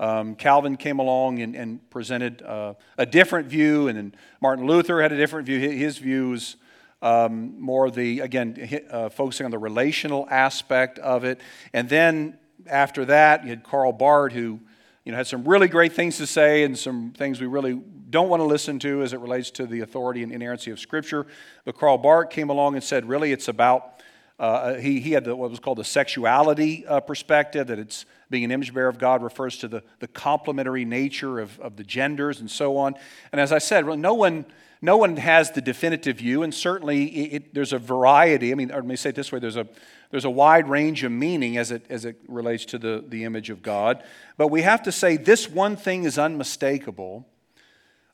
Um, 0.00 0.34
Calvin 0.34 0.76
came 0.76 0.98
along 0.98 1.40
and, 1.40 1.54
and 1.54 1.90
presented 1.90 2.42
uh, 2.42 2.74
a 2.96 3.04
different 3.04 3.48
view, 3.48 3.86
and 3.86 3.96
then 3.98 4.14
Martin 4.40 4.66
Luther 4.66 5.02
had 5.02 5.12
a 5.12 5.16
different 5.16 5.46
view. 5.46 5.60
His 5.60 5.98
view 5.98 6.30
was 6.30 6.56
um, 7.02 7.60
more 7.60 7.90
the, 7.90 8.20
again, 8.20 8.82
uh, 8.90 9.10
focusing 9.10 9.44
on 9.44 9.50
the 9.50 9.58
relational 9.58 10.26
aspect 10.30 10.98
of 10.98 11.24
it. 11.24 11.40
And 11.74 11.88
then 11.88 12.38
after 12.66 13.04
that, 13.04 13.44
you 13.44 13.50
had 13.50 13.62
Karl 13.62 13.92
Barth, 13.92 14.32
who 14.32 14.60
you 15.04 15.12
know, 15.12 15.16
had 15.16 15.26
some 15.26 15.44
really 15.46 15.68
great 15.68 15.92
things 15.92 16.16
to 16.16 16.26
say 16.26 16.64
and 16.64 16.78
some 16.78 17.12
things 17.16 17.40
we 17.40 17.46
really 17.46 17.80
don't 18.10 18.28
want 18.28 18.40
to 18.40 18.46
listen 18.46 18.78
to 18.78 19.02
as 19.02 19.12
it 19.12 19.20
relates 19.20 19.50
to 19.52 19.66
the 19.66 19.80
authority 19.80 20.22
and 20.22 20.32
inerrancy 20.32 20.70
of 20.70 20.80
Scripture. 20.80 21.26
But 21.64 21.76
Karl 21.76 21.98
Barth 21.98 22.30
came 22.30 22.48
along 22.48 22.74
and 22.74 22.82
said, 22.82 23.08
really, 23.08 23.32
it's 23.32 23.48
about, 23.48 24.02
uh, 24.38 24.74
he, 24.74 25.00
he 25.00 25.12
had 25.12 25.24
the, 25.24 25.36
what 25.36 25.50
was 25.50 25.60
called 25.60 25.78
the 25.78 25.84
sexuality 25.84 26.86
uh, 26.86 27.00
perspective, 27.00 27.66
that 27.68 27.78
it's 27.78 28.06
being 28.30 28.44
an 28.44 28.52
image 28.52 28.72
bearer 28.72 28.88
of 28.88 28.98
God 28.98 29.22
refers 29.22 29.58
to 29.58 29.68
the, 29.68 29.82
the 29.98 30.06
complementary 30.06 30.84
nature 30.84 31.40
of, 31.40 31.58
of 31.60 31.76
the 31.76 31.84
genders 31.84 32.40
and 32.40 32.50
so 32.50 32.76
on. 32.76 32.94
And 33.32 33.40
as 33.40 33.52
I 33.52 33.58
said, 33.58 33.84
no 33.86 34.14
one, 34.14 34.46
no 34.80 34.96
one 34.96 35.16
has 35.16 35.50
the 35.50 35.60
definitive 35.60 36.18
view, 36.18 36.42
and 36.42 36.54
certainly 36.54 37.04
it, 37.04 37.34
it, 37.34 37.54
there's 37.54 37.72
a 37.72 37.78
variety. 37.78 38.52
I 38.52 38.54
mean, 38.54 38.68
let 38.68 38.84
me 38.84 38.96
say 38.96 39.10
it 39.10 39.16
this 39.16 39.32
way 39.32 39.40
there's 39.40 39.56
a, 39.56 39.66
there's 40.10 40.24
a 40.24 40.30
wide 40.30 40.68
range 40.68 41.02
of 41.04 41.12
meaning 41.12 41.56
as 41.56 41.72
it, 41.72 41.84
as 41.90 42.04
it 42.04 42.16
relates 42.28 42.64
to 42.66 42.78
the, 42.78 43.04
the 43.06 43.24
image 43.24 43.50
of 43.50 43.62
God. 43.62 44.02
But 44.36 44.48
we 44.48 44.62
have 44.62 44.82
to 44.84 44.92
say 44.92 45.16
this 45.16 45.48
one 45.48 45.76
thing 45.76 46.04
is 46.04 46.16
unmistakable. 46.18 47.26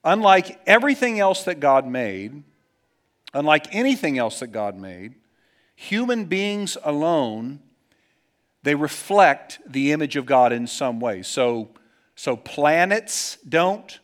Unlike 0.03 0.61
everything 0.67 1.21
else 1.21 1.43
that 1.45 1.61
God 1.61 1.87
made, 1.87 2.43
unlike 3.35 3.75
anything 3.75 4.19
else 4.19 4.39
that 4.39 4.49
God 4.49 4.79
made, 4.79 5.15
human 5.75 6.25
beings 6.25 6.79
alone, 6.85 7.61
they 8.67 8.75
reflect 8.75 9.61
the 9.65 9.93
image 9.93 10.17
of 10.17 10.27
God 10.27 10.53
in 10.53 10.67
some 10.67 10.99
way. 10.99 11.23
So, 11.23 11.69
so 12.17 12.37
planets 12.37 13.39
don't 13.49 14.01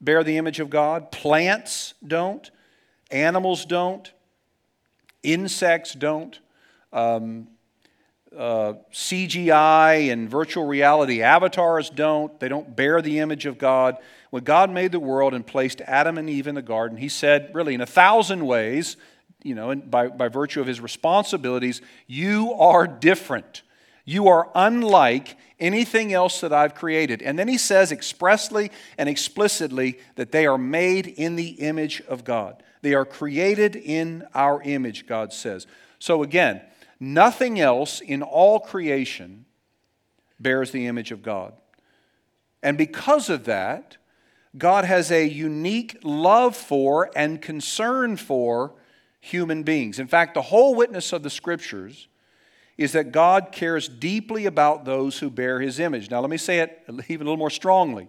bear 0.00 0.24
the 0.24 0.36
image 0.36 0.58
of 0.58 0.68
God, 0.68 1.12
plants 1.12 1.94
don't. 2.04 2.50
animals 3.12 3.64
don't, 3.64 4.10
insects 5.22 5.92
don't. 5.92 6.40
Um, 6.92 7.46
uh, 8.36 8.74
CGI 8.92 10.12
and 10.12 10.28
virtual 10.28 10.66
reality 10.66 11.22
avatars 11.22 11.88
don't. 11.88 12.40
They 12.40 12.48
don't 12.48 12.74
bear 12.74 13.00
the 13.00 13.20
image 13.20 13.46
of 13.46 13.58
God. 13.58 13.96
When 14.30 14.42
God 14.42 14.70
made 14.72 14.90
the 14.90 14.98
world 14.98 15.34
and 15.34 15.46
placed 15.46 15.82
Adam 15.82 16.18
and 16.18 16.28
Eve 16.28 16.48
in 16.48 16.56
the 16.56 16.62
garden, 16.62 16.98
He 16.98 17.08
said, 17.08 17.52
really, 17.54 17.74
in 17.74 17.80
a 17.80 17.86
thousand 17.86 18.44
ways, 18.44 18.96
you 19.44 19.54
know, 19.54 19.72
by, 19.76 20.08
by 20.08 20.26
virtue 20.26 20.60
of 20.60 20.66
His 20.66 20.80
responsibilities, 20.80 21.80
you 22.08 22.54
are 22.54 22.88
different. 22.88 23.62
You 24.08 24.28
are 24.28 24.50
unlike 24.54 25.36
anything 25.60 26.12
else 26.12 26.40
that 26.40 26.52
I've 26.52 26.74
created. 26.74 27.20
And 27.22 27.38
then 27.38 27.48
He 27.48 27.58
says 27.58 27.92
expressly 27.92 28.70
and 28.96 29.08
explicitly 29.08 29.98
that 30.16 30.32
they 30.32 30.46
are 30.46 30.58
made 30.58 31.06
in 31.06 31.36
the 31.36 31.48
image 31.48 32.00
of 32.08 32.24
God. 32.24 32.62
They 32.82 32.94
are 32.94 33.04
created 33.04 33.76
in 33.76 34.24
our 34.34 34.62
image, 34.62 35.06
God 35.06 35.32
says. 35.32 35.66
So 35.98 36.22
again, 36.22 36.62
Nothing 37.00 37.60
else 37.60 38.00
in 38.00 38.22
all 38.22 38.60
creation 38.60 39.44
bears 40.40 40.70
the 40.70 40.86
image 40.86 41.12
of 41.12 41.22
God. 41.22 41.52
And 42.62 42.76
because 42.76 43.30
of 43.30 43.44
that, 43.44 43.96
God 44.56 44.84
has 44.84 45.12
a 45.12 45.26
unique 45.26 45.98
love 46.02 46.56
for 46.56 47.10
and 47.14 47.40
concern 47.40 48.16
for 48.16 48.74
human 49.20 49.62
beings. 49.62 49.98
In 49.98 50.08
fact, 50.08 50.34
the 50.34 50.42
whole 50.42 50.74
witness 50.74 51.12
of 51.12 51.22
the 51.22 51.30
scriptures 51.30 52.08
is 52.78 52.92
that 52.92 53.10
God 53.10 53.50
cares 53.50 53.88
deeply 53.88 54.46
about 54.46 54.84
those 54.84 55.18
who 55.18 55.28
bear 55.28 55.60
his 55.60 55.80
image. 55.80 56.10
Now, 56.10 56.20
let 56.20 56.30
me 56.30 56.36
say 56.36 56.60
it 56.60 56.84
even 57.08 57.26
a 57.26 57.30
little 57.30 57.36
more 57.36 57.50
strongly 57.50 58.08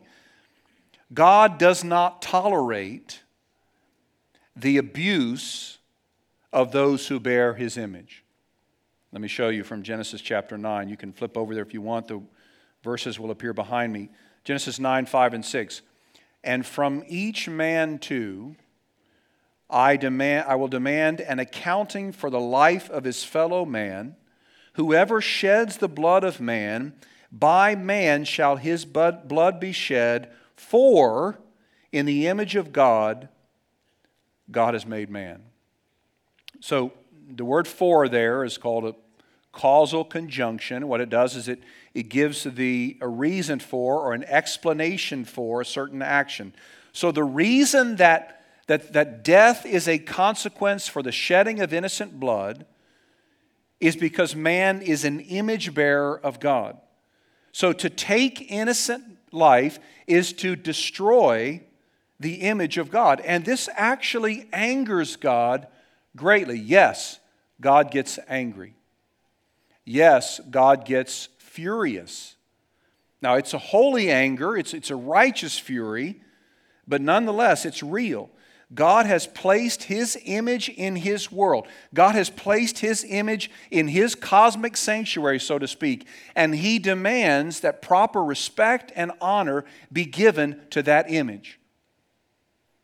God 1.12 1.58
does 1.58 1.84
not 1.84 2.22
tolerate 2.22 3.24
the 4.56 4.78
abuse 4.78 5.80
of 6.54 6.72
those 6.72 7.08
who 7.08 7.20
bear 7.20 7.56
his 7.56 7.78
image. 7.78 8.24
Let 9.12 9.22
me 9.22 9.28
show 9.28 9.50
you 9.50 9.64
from 9.64 9.82
Genesis 9.82 10.22
chapter 10.22 10.56
9. 10.56 10.88
You 10.88 10.98
can 10.98 11.12
flip 11.12 11.36
over 11.36 11.56
there 11.56 11.64
if 11.64 11.74
you 11.74 11.82
want. 11.82 12.08
The 12.08 12.22
verses 12.84 13.20
will 13.20 13.32
appear 13.32 13.54
behind 13.54 13.92
me. 13.92 14.10
Genesis 14.44 14.80
9, 14.80 15.08
5, 15.08 15.34
and 15.34 15.44
6. 15.44 15.82
And 16.44 16.64
from 16.64 17.04
each 17.08 17.50
man 17.50 17.98
too, 17.98 18.56
I, 19.70 19.98
demand, 19.98 20.48
I 20.48 20.56
will 20.56 20.68
demand 20.68 21.22
an 21.22 21.40
accounting 21.40 22.12
for 22.12 22.30
the 22.30 22.40
life 22.40 22.90
of 22.90 23.04
his 23.04 23.24
fellow 23.24 23.66
man. 23.66 24.16
Whoever 24.80 25.20
sheds 25.20 25.76
the 25.76 25.90
blood 25.90 26.24
of 26.24 26.40
man, 26.40 26.94
by 27.34 27.76
man 27.76 28.24
shall 28.24 28.56
his 28.56 28.86
blood 28.86 29.60
be 29.60 29.74
shed, 29.74 30.32
for 30.56 31.38
in 31.92 32.06
the 32.06 32.28
image 32.28 32.56
of 32.56 32.72
God, 32.72 33.28
God 34.50 34.76
has 34.76 34.86
made 34.86 35.10
man. 35.10 35.42
So 36.62 36.94
the 37.30 37.44
word 37.44 37.68
for 37.68 38.08
there 38.08 38.46
is 38.46 38.58
called 38.58 38.86
a 38.86 38.96
causal 39.52 40.06
conjunction. 40.06 40.88
What 40.88 41.02
it 41.02 41.10
does 41.10 41.36
is 41.36 41.50
it, 41.50 41.62
it 41.94 42.04
gives 42.04 42.46
the, 42.46 42.98
a 43.02 43.08
reason 43.10 43.60
for 43.60 44.00
or 44.00 44.14
an 44.14 44.24
explanation 44.24 45.26
for 45.26 45.60
a 45.60 45.66
certain 45.66 46.02
action. 46.02 46.54
So 46.94 47.12
the 47.12 47.26
reason 47.26 47.98
that, 47.98 48.46
that, 48.68 48.94
that 48.94 49.26
death 49.26 49.66
is 49.66 49.90
a 49.90 50.00
consequence 50.00 50.88
for 50.88 51.04
the 51.04 51.12
shedding 51.12 51.60
of 51.60 51.74
innocent 51.74 52.18
blood 52.18 52.66
is 53.80 53.96
because 53.96 54.36
man 54.36 54.82
is 54.82 55.06
an 55.06 55.20
image 55.20 55.74
bearer 55.74 56.20
of 56.22 56.40
God. 56.40 56.78
So 57.52 57.74
to 57.74 57.90
take 57.90 58.52
innocent 58.52 59.04
life 59.32 59.80
is 60.08 60.34
to 60.34 60.56
destroy 60.56 61.62
the 62.20 62.36
image 62.36 62.78
of 62.78 62.92
God. 62.92 63.22
And 63.22 63.46
this 63.46 63.70
actually 63.74 64.48
angers 64.52 65.16
God 65.16 65.68
greatly. 66.16 66.60
Yes, 66.60 67.20
God 67.62 67.92
gets 67.92 68.20
angry. 68.28 68.76
Yes, 69.86 70.40
God 70.50 70.86
gets 70.86 71.30
furious. 71.38 72.36
Now, 73.22 73.36
it's 73.36 73.54
a 73.54 73.60
holy 73.60 74.12
anger, 74.12 74.58
it's, 74.58 74.74
it's 74.74 74.92
a 74.92 74.96
righteous 74.96 75.58
fury, 75.58 76.22
but 76.88 77.02
nonetheless, 77.02 77.66
it's 77.66 77.84
real. 77.84 78.30
God 78.74 79.08
has 79.08 79.26
placed 79.26 79.84
His 79.84 80.18
image 80.26 80.70
in 80.70 80.96
His 80.96 81.32
world. 81.32 81.68
God 81.94 82.14
has 82.14 82.30
placed 82.30 82.80
His 82.80 83.04
image 83.08 83.50
in 83.72 83.88
His 83.88 84.14
cosmic 84.14 84.78
sanctuary, 84.78 85.40
so 85.40 85.58
to 85.58 85.68
speak, 85.68 86.08
and 86.36 86.54
He 86.54 86.78
demands 86.78 87.62
that 87.62 87.82
proper 87.82 88.24
respect 88.24 88.92
and 88.96 89.12
honor 89.20 89.66
be 89.92 90.06
given 90.06 90.62
to 90.70 90.84
that 90.84 91.10
image. 91.10 91.60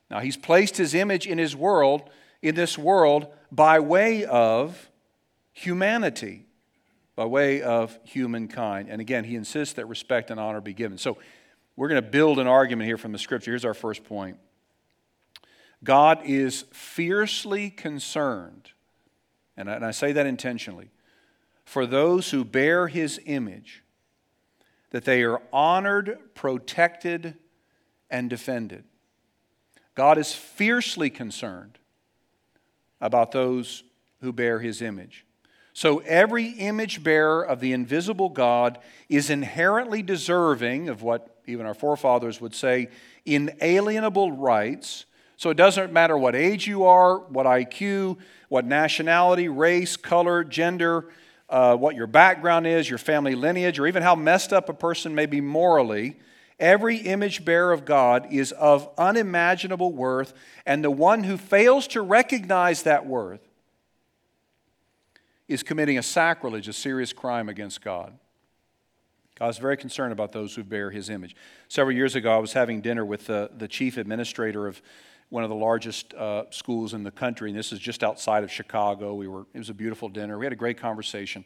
Now, 0.10 0.20
He's 0.20 0.38
placed 0.38 0.78
His 0.78 0.96
image 0.96 1.28
in 1.28 1.38
His 1.38 1.56
world, 1.56 2.10
in 2.42 2.56
this 2.56 2.78
world, 2.78 3.28
by 3.52 3.80
way 3.80 4.26
of 4.26 4.90
humanity, 5.54 6.46
by 7.16 7.26
way 7.26 7.62
of 7.62 7.98
humankind. 8.04 8.90
And 8.90 9.00
again, 9.00 9.24
he 9.24 9.36
insists 9.36 9.76
that 9.76 9.86
respect 9.86 10.30
and 10.30 10.40
honor 10.40 10.62
be 10.62 10.74
given. 10.74 10.98
So 10.98 11.18
we're 11.76 11.88
going 11.88 12.02
to 12.02 12.08
build 12.08 12.40
an 12.40 12.48
argument 12.48 12.88
here 12.88 12.98
from 12.98 13.12
the 13.12 13.18
scripture. 13.18 13.52
Here's 13.52 13.66
our 13.66 13.74
first 13.74 14.04
point 14.04 14.38
God 15.86 16.20
is 16.26 16.66
fiercely 16.74 17.70
concerned, 17.70 18.72
and 19.56 19.70
I, 19.70 19.92
say 19.92 20.12
that 20.12 20.26
intentionally, 20.26 20.90
for 21.64 21.86
those 21.86 22.32
who 22.32 22.44
bear 22.44 22.88
his 22.88 23.20
image, 23.26 23.84
that 24.90 25.06
they 25.06 25.24
are 25.24 25.42
honored, 25.54 26.18
protected, 26.34 27.36
and 28.10 28.30
defended. 28.30 28.84
God 29.94 30.18
is 30.18 30.34
fiercely 30.34 31.10
concerned 31.10 31.78
about 33.00 33.32
those 33.32 33.84
who 34.22 34.34
bear 34.34 34.60
his 34.60 34.82
image. 34.82 35.26
So 35.74 36.00
every 36.00 36.48
image 36.52 37.04
bearer 37.04 37.44
of 37.44 37.60
the 37.60 37.74
invisible 37.74 38.30
God 38.30 38.80
is 39.10 39.30
inherently 39.30 40.02
deserving 40.02 40.90
of 40.90 41.02
what 41.02 41.42
even 41.46 41.66
our 41.66 41.74
forefathers 41.74 42.40
would 42.42 42.56
say 42.56 42.90
inalienable 43.26 44.32
rights. 44.32 45.06
So 45.38 45.50
it 45.50 45.58
doesn't 45.58 45.92
matter 45.92 46.18
what 46.18 46.36
age 46.36 46.68
you 46.68 46.86
are, 46.86 47.20
what 47.20 47.46
IQ, 47.46 48.18
what 48.48 48.66
nationality, 48.66 49.50
race, 49.50 49.98
color, 49.98 50.44
gender, 50.44 51.10
uh, 51.50 51.76
what 51.76 51.96
your 51.96 52.08
background 52.08 52.66
is, 52.68 52.90
your 52.90 52.98
family 52.98 53.36
lineage, 53.36 53.80
or 53.80 53.88
even 53.88 54.02
how 54.02 54.16
messed 54.16 54.54
up 54.54 54.70
a 54.70 54.74
person 54.74 55.14
may 55.14 55.26
be 55.26 55.42
morally. 55.42 56.18
Every 56.60 56.98
image 56.98 57.44
bearer 57.44 57.74
of 57.74 57.84
God 57.84 58.28
is 58.32 58.54
of 58.54 58.90
unimaginable 58.98 59.92
worth, 59.92 60.34
and 60.66 60.84
the 60.84 60.92
one 60.92 61.26
who 61.26 61.38
fails 61.38 61.88
to 61.88 62.02
recognize 62.02 62.84
that 62.84 63.06
worth 63.06 63.42
is 65.48 65.64
committing 65.64 65.98
a 65.98 66.04
sacrilege, 66.04 66.68
a 66.68 66.74
serious 66.74 67.14
crime 67.14 67.50
against 67.50 67.82
God. 67.82 68.18
God 69.38 69.50
is 69.50 69.58
very 69.58 69.76
concerned 69.76 70.14
about 70.14 70.32
those 70.32 70.56
who 70.56 70.64
bear 70.64 70.92
his 70.92 71.10
image. 71.10 71.36
Several 71.68 71.94
years 71.94 72.16
ago, 72.16 72.34
I 72.34 72.38
was 72.38 72.54
having 72.54 72.80
dinner 72.80 73.04
with 73.04 73.28
the, 73.28 73.52
the 73.56 73.68
chief 73.68 73.98
administrator 73.98 74.66
of 74.66 74.82
one 75.36 75.44
of 75.44 75.50
the 75.50 75.56
largest 75.56 76.14
uh, 76.14 76.46
schools 76.50 76.94
in 76.94 77.04
the 77.04 77.12
country, 77.12 77.50
and 77.50 77.60
this 77.60 77.74
is 77.74 77.80
just 77.80 78.06
outside 78.06 78.42
of 78.46 78.50
Chicago. 78.50 79.14
We 79.16 79.28
were, 79.28 79.46
it 79.54 79.58
was 79.58 79.70
a 79.70 79.74
beautiful 79.74 80.08
dinner. 80.08 80.40
We 80.40 80.46
had 80.46 80.54
a 80.54 80.56
great 80.56 80.78
conversation. 80.78 81.44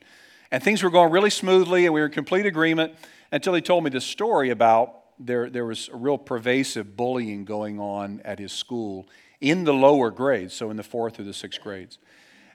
And 0.52 0.62
things 0.62 0.84
were 0.84 0.92
going 0.92 1.12
really 1.12 1.32
smoothly, 1.32 1.86
and 1.86 1.94
we 1.96 2.00
were 2.00 2.06
in 2.06 2.12
complete 2.12 2.46
agreement 2.46 2.94
until 3.32 3.56
he 3.56 3.62
told 3.62 3.84
me 3.84 3.90
this 3.90 4.06
story 4.06 4.52
about 4.52 4.94
there, 5.18 5.50
there 5.50 5.66
was 5.66 5.90
a 5.92 5.96
real 5.96 6.20
pervasive 6.20 6.96
bullying 6.96 7.46
going 7.46 7.80
on 7.80 8.22
at 8.24 8.38
his 8.38 8.52
school 8.52 9.08
in 9.42 9.64
the 9.64 9.74
lower 9.74 10.12
grades, 10.12 10.54
so 10.54 10.70
in 10.70 10.78
the 10.78 10.84
fourth 10.84 11.16
through 11.16 11.26
the 11.26 11.34
sixth 11.34 11.60
grades. 11.60 11.98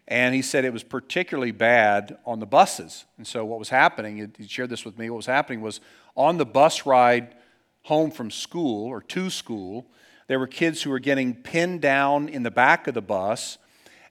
And 0.07 0.37
he 0.37 0.41
said 0.41 0.65
it 0.65 0.73
was 0.73 0.85
particularly 0.85 1.51
bad 1.51 2.17
on 2.25 2.39
the 2.39 2.47
buses. 2.47 3.07
And 3.19 3.27
so, 3.27 3.45
what 3.45 3.59
was 3.59 3.71
happening, 3.71 4.33
he 4.39 4.47
shared 4.47 4.71
this 4.71 4.85
with 4.85 4.97
me, 5.01 5.11
what 5.11 5.17
was 5.17 5.27
happening 5.27 5.63
was 5.63 5.81
on 6.15 6.37
the 6.37 6.47
bus 6.47 6.87
ride 6.87 7.35
home 7.83 8.13
from 8.13 8.31
school 8.31 8.87
or 8.87 9.01
to 9.01 9.31
school, 9.31 9.89
there 10.27 10.39
were 10.39 10.47
kids 10.47 10.83
who 10.83 10.91
were 10.91 10.99
getting 10.99 11.35
pinned 11.35 11.81
down 11.81 12.29
in 12.29 12.43
the 12.43 12.51
back 12.51 12.87
of 12.87 12.95
the 12.95 13.03
bus 13.03 13.59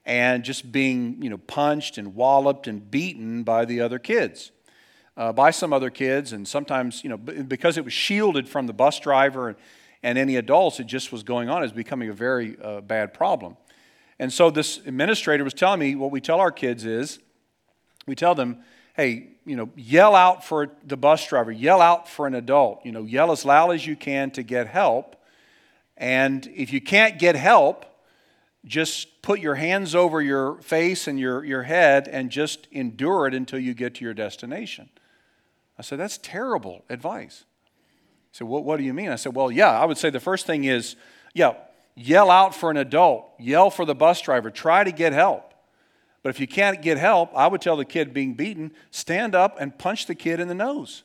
and 0.06 0.44
just 0.44 0.70
being 0.70 1.22
you 1.22 1.30
know, 1.30 1.38
punched 1.38 1.98
and 1.98 2.14
walloped 2.14 2.66
and 2.66 2.90
beaten 2.90 3.42
by 3.42 3.64
the 3.64 3.80
other 3.80 3.98
kids. 3.98 4.50
Uh, 5.16 5.32
by 5.32 5.52
some 5.52 5.72
other 5.72 5.90
kids, 5.90 6.32
and 6.32 6.46
sometimes, 6.46 7.04
you 7.04 7.08
know, 7.08 7.16
because 7.16 7.78
it 7.78 7.84
was 7.84 7.92
shielded 7.92 8.48
from 8.48 8.66
the 8.66 8.72
bus 8.72 8.98
driver 8.98 9.48
and, 9.50 9.56
and 10.02 10.18
any 10.18 10.34
adults, 10.34 10.80
it 10.80 10.88
just 10.88 11.12
was 11.12 11.22
going 11.22 11.48
on. 11.48 11.58
It 11.58 11.66
was 11.66 11.72
becoming 11.72 12.08
a 12.08 12.12
very 12.12 12.56
uh, 12.60 12.80
bad 12.80 13.14
problem. 13.14 13.56
And 14.18 14.32
so 14.32 14.50
this 14.50 14.78
administrator 14.78 15.44
was 15.44 15.54
telling 15.54 15.78
me 15.78 15.94
what 15.94 16.10
we 16.10 16.20
tell 16.20 16.40
our 16.40 16.50
kids 16.50 16.84
is 16.84 17.20
we 18.06 18.14
tell 18.16 18.34
them, 18.34 18.58
hey, 18.96 19.28
you 19.46 19.56
know, 19.56 19.70
yell 19.76 20.14
out 20.14 20.44
for 20.44 20.70
the 20.84 20.96
bus 20.96 21.26
driver, 21.28 21.52
yell 21.52 21.80
out 21.80 22.08
for 22.08 22.26
an 22.26 22.34
adult, 22.34 22.84
you 22.84 22.92
know, 22.92 23.04
yell 23.04 23.32
as 23.32 23.44
loud 23.44 23.70
as 23.70 23.86
you 23.86 23.96
can 23.96 24.30
to 24.32 24.42
get 24.42 24.66
help. 24.66 25.16
And 25.96 26.46
if 26.54 26.72
you 26.72 26.80
can't 26.80 27.18
get 27.18 27.36
help, 27.36 27.84
just 28.64 29.22
put 29.22 29.40
your 29.40 29.54
hands 29.54 29.94
over 29.94 30.20
your 30.20 30.60
face 30.62 31.06
and 31.06 31.18
your, 31.18 31.44
your 31.44 31.62
head 31.62 32.08
and 32.08 32.30
just 32.30 32.66
endure 32.72 33.26
it 33.26 33.34
until 33.34 33.58
you 33.58 33.74
get 33.74 33.94
to 33.96 34.04
your 34.04 34.14
destination. 34.14 34.88
I 35.78 35.82
said, 35.82 35.98
that's 35.98 36.18
terrible 36.18 36.84
advice. 36.88 37.44
He 38.32 38.38
said, 38.38 38.48
well, 38.48 38.62
what 38.62 38.78
do 38.78 38.84
you 38.84 38.94
mean? 38.94 39.10
I 39.10 39.16
said, 39.16 39.34
well, 39.34 39.50
yeah, 39.50 39.78
I 39.78 39.84
would 39.84 39.98
say 39.98 40.10
the 40.10 40.20
first 40.20 40.46
thing 40.46 40.64
is, 40.64 40.96
yeah, 41.34 41.54
yell 41.94 42.30
out 42.30 42.54
for 42.54 42.70
an 42.70 42.76
adult, 42.76 43.26
yell 43.38 43.70
for 43.70 43.84
the 43.84 43.94
bus 43.94 44.20
driver, 44.20 44.50
try 44.50 44.82
to 44.82 44.92
get 44.92 45.12
help. 45.12 45.52
But 46.22 46.30
if 46.30 46.40
you 46.40 46.46
can't 46.46 46.80
get 46.80 46.96
help, 46.96 47.30
I 47.36 47.46
would 47.46 47.60
tell 47.60 47.76
the 47.76 47.84
kid 47.84 48.14
being 48.14 48.34
beaten, 48.34 48.72
stand 48.90 49.34
up 49.34 49.60
and 49.60 49.76
punch 49.78 50.06
the 50.06 50.14
kid 50.14 50.40
in 50.40 50.48
the 50.48 50.54
nose. 50.54 51.02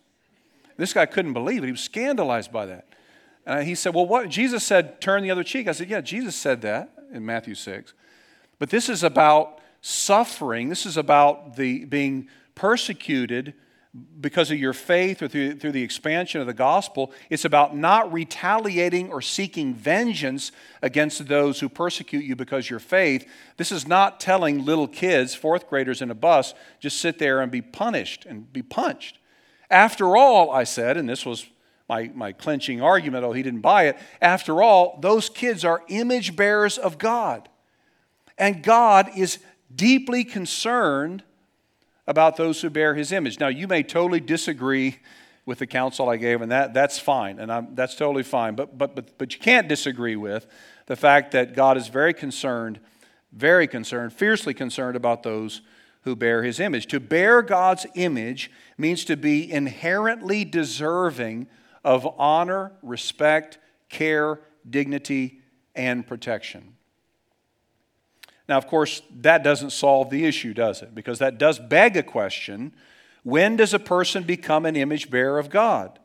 This 0.77 0.93
guy 0.93 1.05
couldn't 1.05 1.33
believe 1.33 1.61
it. 1.61 1.65
He 1.65 1.71
was 1.71 1.81
scandalized 1.81 2.53
by 2.53 2.65
that. 2.67 2.85
And 3.45 3.67
he 3.67 3.75
said, 3.75 3.93
Well, 3.93 4.05
what? 4.05 4.29
Jesus 4.29 4.63
said, 4.63 5.01
turn 5.01 5.23
the 5.23 5.31
other 5.31 5.43
cheek. 5.43 5.67
I 5.67 5.71
said, 5.71 5.89
Yeah, 5.89 6.01
Jesus 6.01 6.35
said 6.35 6.61
that 6.61 6.93
in 7.11 7.25
Matthew 7.25 7.55
6. 7.55 7.93
But 8.59 8.69
this 8.69 8.89
is 8.89 9.03
about 9.03 9.59
suffering. 9.81 10.69
This 10.69 10.85
is 10.85 10.97
about 10.97 11.55
the 11.55 11.85
being 11.85 12.27
persecuted 12.55 13.53
because 14.21 14.51
of 14.51 14.59
your 14.59 14.73
faith 14.73 15.21
or 15.21 15.27
through, 15.27 15.55
through 15.55 15.71
the 15.71 15.81
expansion 15.81 16.39
of 16.39 16.47
the 16.47 16.53
gospel. 16.53 17.11
It's 17.29 17.45
about 17.45 17.75
not 17.75 18.11
retaliating 18.13 19.11
or 19.11 19.21
seeking 19.21 19.73
vengeance 19.73 20.51
against 20.81 21.27
those 21.27 21.59
who 21.59 21.69
persecute 21.69 22.23
you 22.23 22.35
because 22.35 22.69
your 22.69 22.79
faith. 22.79 23.27
This 23.57 23.71
is 23.71 23.87
not 23.87 24.19
telling 24.19 24.63
little 24.63 24.87
kids, 24.87 25.33
fourth 25.33 25.67
graders 25.67 26.01
in 26.03 26.11
a 26.11 26.15
bus, 26.15 26.53
just 26.79 26.99
sit 27.01 27.17
there 27.17 27.41
and 27.41 27.51
be 27.51 27.61
punished 27.61 28.25
and 28.25 28.51
be 28.53 28.61
punched. 28.61 29.17
After 29.71 30.15
all, 30.15 30.51
I 30.51 30.65
said, 30.65 30.95
and 30.95 31.09
this 31.09 31.25
was 31.25 31.47
my, 31.89 32.11
my 32.13 32.31
clenching 32.31 32.81
argument, 32.81 33.25
oh, 33.25 33.33
he 33.33 33.43
didn't 33.43 33.61
buy 33.61 33.87
it. 33.87 33.97
After 34.21 34.61
all, 34.61 34.99
those 35.01 35.27
kids 35.27 35.65
are 35.65 35.83
image 35.87 36.35
bearers 36.35 36.77
of 36.77 36.97
God. 36.97 37.49
And 38.37 38.63
God 38.63 39.09
is 39.17 39.39
deeply 39.75 40.23
concerned 40.23 41.23
about 42.07 42.37
those 42.37 42.61
who 42.61 42.69
bear 42.69 42.95
his 42.95 43.11
image. 43.11 43.39
Now, 43.39 43.49
you 43.49 43.67
may 43.67 43.83
totally 43.83 44.19
disagree 44.19 44.99
with 45.45 45.59
the 45.59 45.67
counsel 45.67 46.09
I 46.09 46.17
gave, 46.17 46.41
and 46.41 46.51
that, 46.51 46.73
that's 46.73 46.99
fine, 46.99 47.39
and 47.39 47.51
I'm, 47.51 47.73
that's 47.73 47.95
totally 47.95 48.23
fine. 48.23 48.55
But, 48.55 48.77
but, 48.77 48.95
but, 48.95 49.17
but 49.17 49.33
you 49.33 49.39
can't 49.39 49.67
disagree 49.67 50.15
with 50.15 50.45
the 50.85 50.95
fact 50.95 51.31
that 51.31 51.55
God 51.55 51.75
is 51.75 51.87
very 51.87 52.13
concerned, 52.13 52.79
very 53.31 53.67
concerned, 53.67 54.13
fiercely 54.13 54.53
concerned 54.53 54.95
about 54.95 55.23
those 55.23 55.61
who 56.03 56.15
bear 56.15 56.43
his 56.43 56.59
image. 56.59 56.87
To 56.87 56.99
bear 56.99 57.41
God's 57.41 57.85
image 57.95 58.51
means 58.77 59.03
to 59.05 59.17
be 59.17 59.51
inherently 59.51 60.45
deserving 60.45 61.47
of 61.83 62.07
honor, 62.17 62.73
respect, 62.81 63.57
care, 63.89 64.39
dignity, 64.69 65.41
and 65.75 66.05
protection. 66.05 66.75
Now, 68.47 68.57
of 68.57 68.67
course, 68.67 69.01
that 69.17 69.43
doesn't 69.43 69.71
solve 69.71 70.09
the 70.09 70.25
issue, 70.25 70.53
does 70.53 70.81
it? 70.81 70.95
Because 70.95 71.19
that 71.19 71.37
does 71.37 71.59
beg 71.59 71.95
a 71.95 72.03
question 72.03 72.73
when 73.23 73.57
does 73.57 73.73
a 73.73 73.79
person 73.79 74.23
become 74.23 74.65
an 74.65 74.75
image 74.75 75.09
bearer 75.11 75.39
of 75.39 75.49
God? 75.49 75.99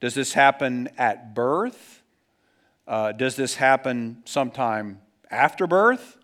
Does 0.00 0.14
this 0.14 0.32
happen 0.32 0.88
at 0.96 1.34
birth? 1.34 2.02
Uh, 2.86 3.12
does 3.12 3.36
this 3.36 3.56
happen 3.56 4.22
sometime 4.24 5.00
after 5.30 5.66
birth? 5.66 6.17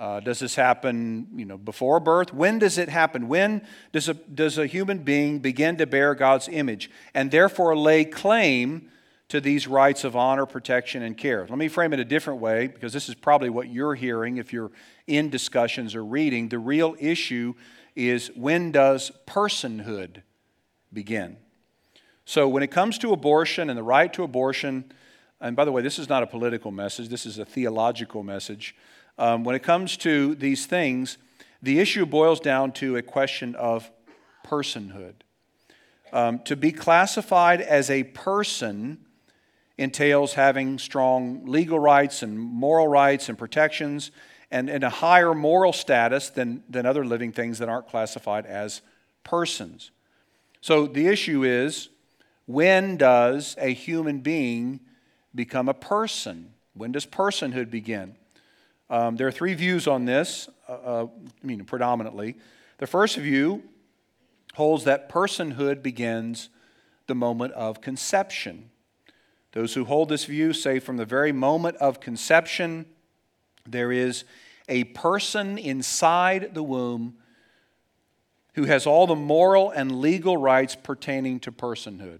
Uh, 0.00 0.18
does 0.18 0.38
this 0.38 0.54
happen, 0.54 1.28
you 1.36 1.44
know, 1.44 1.58
before 1.58 2.00
birth? 2.00 2.32
When 2.32 2.58
does 2.58 2.78
it 2.78 2.88
happen? 2.88 3.28
When 3.28 3.60
does 3.92 4.08
a, 4.08 4.14
does 4.14 4.56
a 4.56 4.66
human 4.66 5.00
being 5.00 5.40
begin 5.40 5.76
to 5.76 5.86
bear 5.86 6.14
God's 6.14 6.48
image 6.48 6.90
and 7.12 7.30
therefore 7.30 7.76
lay 7.76 8.06
claim 8.06 8.88
to 9.28 9.42
these 9.42 9.68
rights 9.68 10.02
of 10.02 10.16
honor, 10.16 10.46
protection, 10.46 11.02
and 11.02 11.16
care. 11.16 11.46
Let 11.48 11.58
me 11.58 11.68
frame 11.68 11.92
it 11.92 12.00
a 12.00 12.04
different 12.04 12.40
way 12.40 12.66
because 12.66 12.92
this 12.94 13.10
is 13.10 13.14
probably 13.14 13.50
what 13.50 13.68
you're 13.68 13.94
hearing 13.94 14.38
if 14.38 14.52
you're 14.54 14.72
in 15.06 15.28
discussions 15.30 15.94
or 15.94 16.04
reading. 16.04 16.48
The 16.48 16.58
real 16.58 16.96
issue 16.98 17.54
is 17.94 18.30
when 18.34 18.72
does 18.72 19.12
personhood 19.26 20.22
begin? 20.92 21.36
So, 22.24 22.48
when 22.48 22.62
it 22.62 22.70
comes 22.70 22.98
to 22.98 23.12
abortion 23.12 23.68
and 23.68 23.78
the 23.78 23.84
right 23.84 24.12
to 24.14 24.24
abortion, 24.24 24.92
and 25.40 25.54
by 25.54 25.64
the 25.64 25.72
way, 25.72 25.82
this 25.82 25.98
is 25.98 26.08
not 26.08 26.22
a 26.22 26.26
political 26.26 26.70
message, 26.70 27.08
this 27.08 27.26
is 27.26 27.38
a 27.38 27.44
theological 27.44 28.22
message. 28.22 28.74
Um, 29.18 29.44
when 29.44 29.54
it 29.54 29.62
comes 29.62 29.96
to 29.98 30.34
these 30.34 30.66
things, 30.66 31.18
the 31.62 31.78
issue 31.78 32.06
boils 32.06 32.40
down 32.40 32.72
to 32.72 32.96
a 32.96 33.02
question 33.02 33.54
of 33.54 33.90
personhood. 34.46 35.14
Um, 36.12 36.40
to 36.40 36.56
be 36.56 36.72
classified 36.72 37.60
as 37.60 37.90
a 37.90 38.04
person 38.04 38.98
entails 39.78 40.34
having 40.34 40.78
strong 40.78 41.46
legal 41.46 41.78
rights 41.78 42.22
and 42.22 42.38
moral 42.38 42.88
rights 42.88 43.28
and 43.28 43.38
protections 43.38 44.10
and, 44.50 44.68
and 44.68 44.82
a 44.84 44.90
higher 44.90 45.34
moral 45.34 45.72
status 45.72 46.28
than, 46.30 46.62
than 46.68 46.84
other 46.84 47.04
living 47.04 47.32
things 47.32 47.58
that 47.58 47.68
aren't 47.68 47.88
classified 47.88 48.44
as 48.46 48.82
persons. 49.22 49.90
So 50.60 50.86
the 50.86 51.06
issue 51.06 51.44
is 51.44 51.88
when 52.46 52.96
does 52.96 53.54
a 53.58 53.72
human 53.72 54.20
being 54.20 54.80
become 55.34 55.68
a 55.68 55.74
person? 55.74 56.52
When 56.74 56.92
does 56.92 57.06
personhood 57.06 57.70
begin? 57.70 58.16
Um, 58.90 59.14
there 59.14 59.28
are 59.28 59.32
three 59.32 59.54
views 59.54 59.86
on 59.86 60.04
this, 60.04 60.48
uh, 60.68 60.72
uh, 60.72 61.06
I 61.42 61.46
mean, 61.46 61.64
predominantly. 61.64 62.36
The 62.78 62.88
first 62.88 63.16
view 63.16 63.62
holds 64.54 64.84
that 64.84 65.08
personhood 65.08 65.80
begins 65.80 66.48
the 67.06 67.14
moment 67.14 67.52
of 67.54 67.80
conception. 67.80 68.70
Those 69.52 69.74
who 69.74 69.84
hold 69.84 70.08
this 70.08 70.24
view 70.24 70.52
say 70.52 70.80
from 70.80 70.96
the 70.96 71.04
very 71.04 71.30
moment 71.30 71.76
of 71.76 72.00
conception, 72.00 72.84
there 73.64 73.92
is 73.92 74.24
a 74.68 74.84
person 74.84 75.56
inside 75.56 76.54
the 76.54 76.62
womb 76.62 77.14
who 78.54 78.64
has 78.64 78.86
all 78.86 79.06
the 79.06 79.16
moral 79.16 79.70
and 79.70 80.00
legal 80.00 80.36
rights 80.36 80.74
pertaining 80.74 81.38
to 81.40 81.52
personhood 81.52 82.18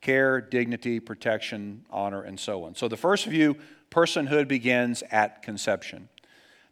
care, 0.00 0.40
dignity, 0.40 0.98
protection, 0.98 1.84
honor, 1.90 2.22
and 2.22 2.40
so 2.40 2.64
on. 2.64 2.74
So 2.74 2.88
the 2.88 2.96
first 2.96 3.26
view, 3.26 3.56
personhood 3.90 4.48
begins 4.48 5.02
at 5.10 5.42
conception. 5.42 6.08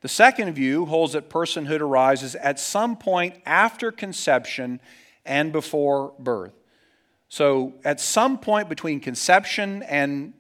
The 0.00 0.08
second 0.08 0.52
view 0.54 0.86
holds 0.86 1.14
that 1.14 1.28
personhood 1.28 1.80
arises 1.80 2.34
at 2.36 2.60
some 2.60 2.96
point 2.96 3.34
after 3.44 3.90
conception 3.90 4.80
and 5.24 5.52
before 5.52 6.14
birth. 6.18 6.52
So, 7.28 7.74
at 7.84 8.00
some 8.00 8.38
point 8.38 8.68
between 8.68 9.00
conception 9.00 9.82
and 9.82 10.32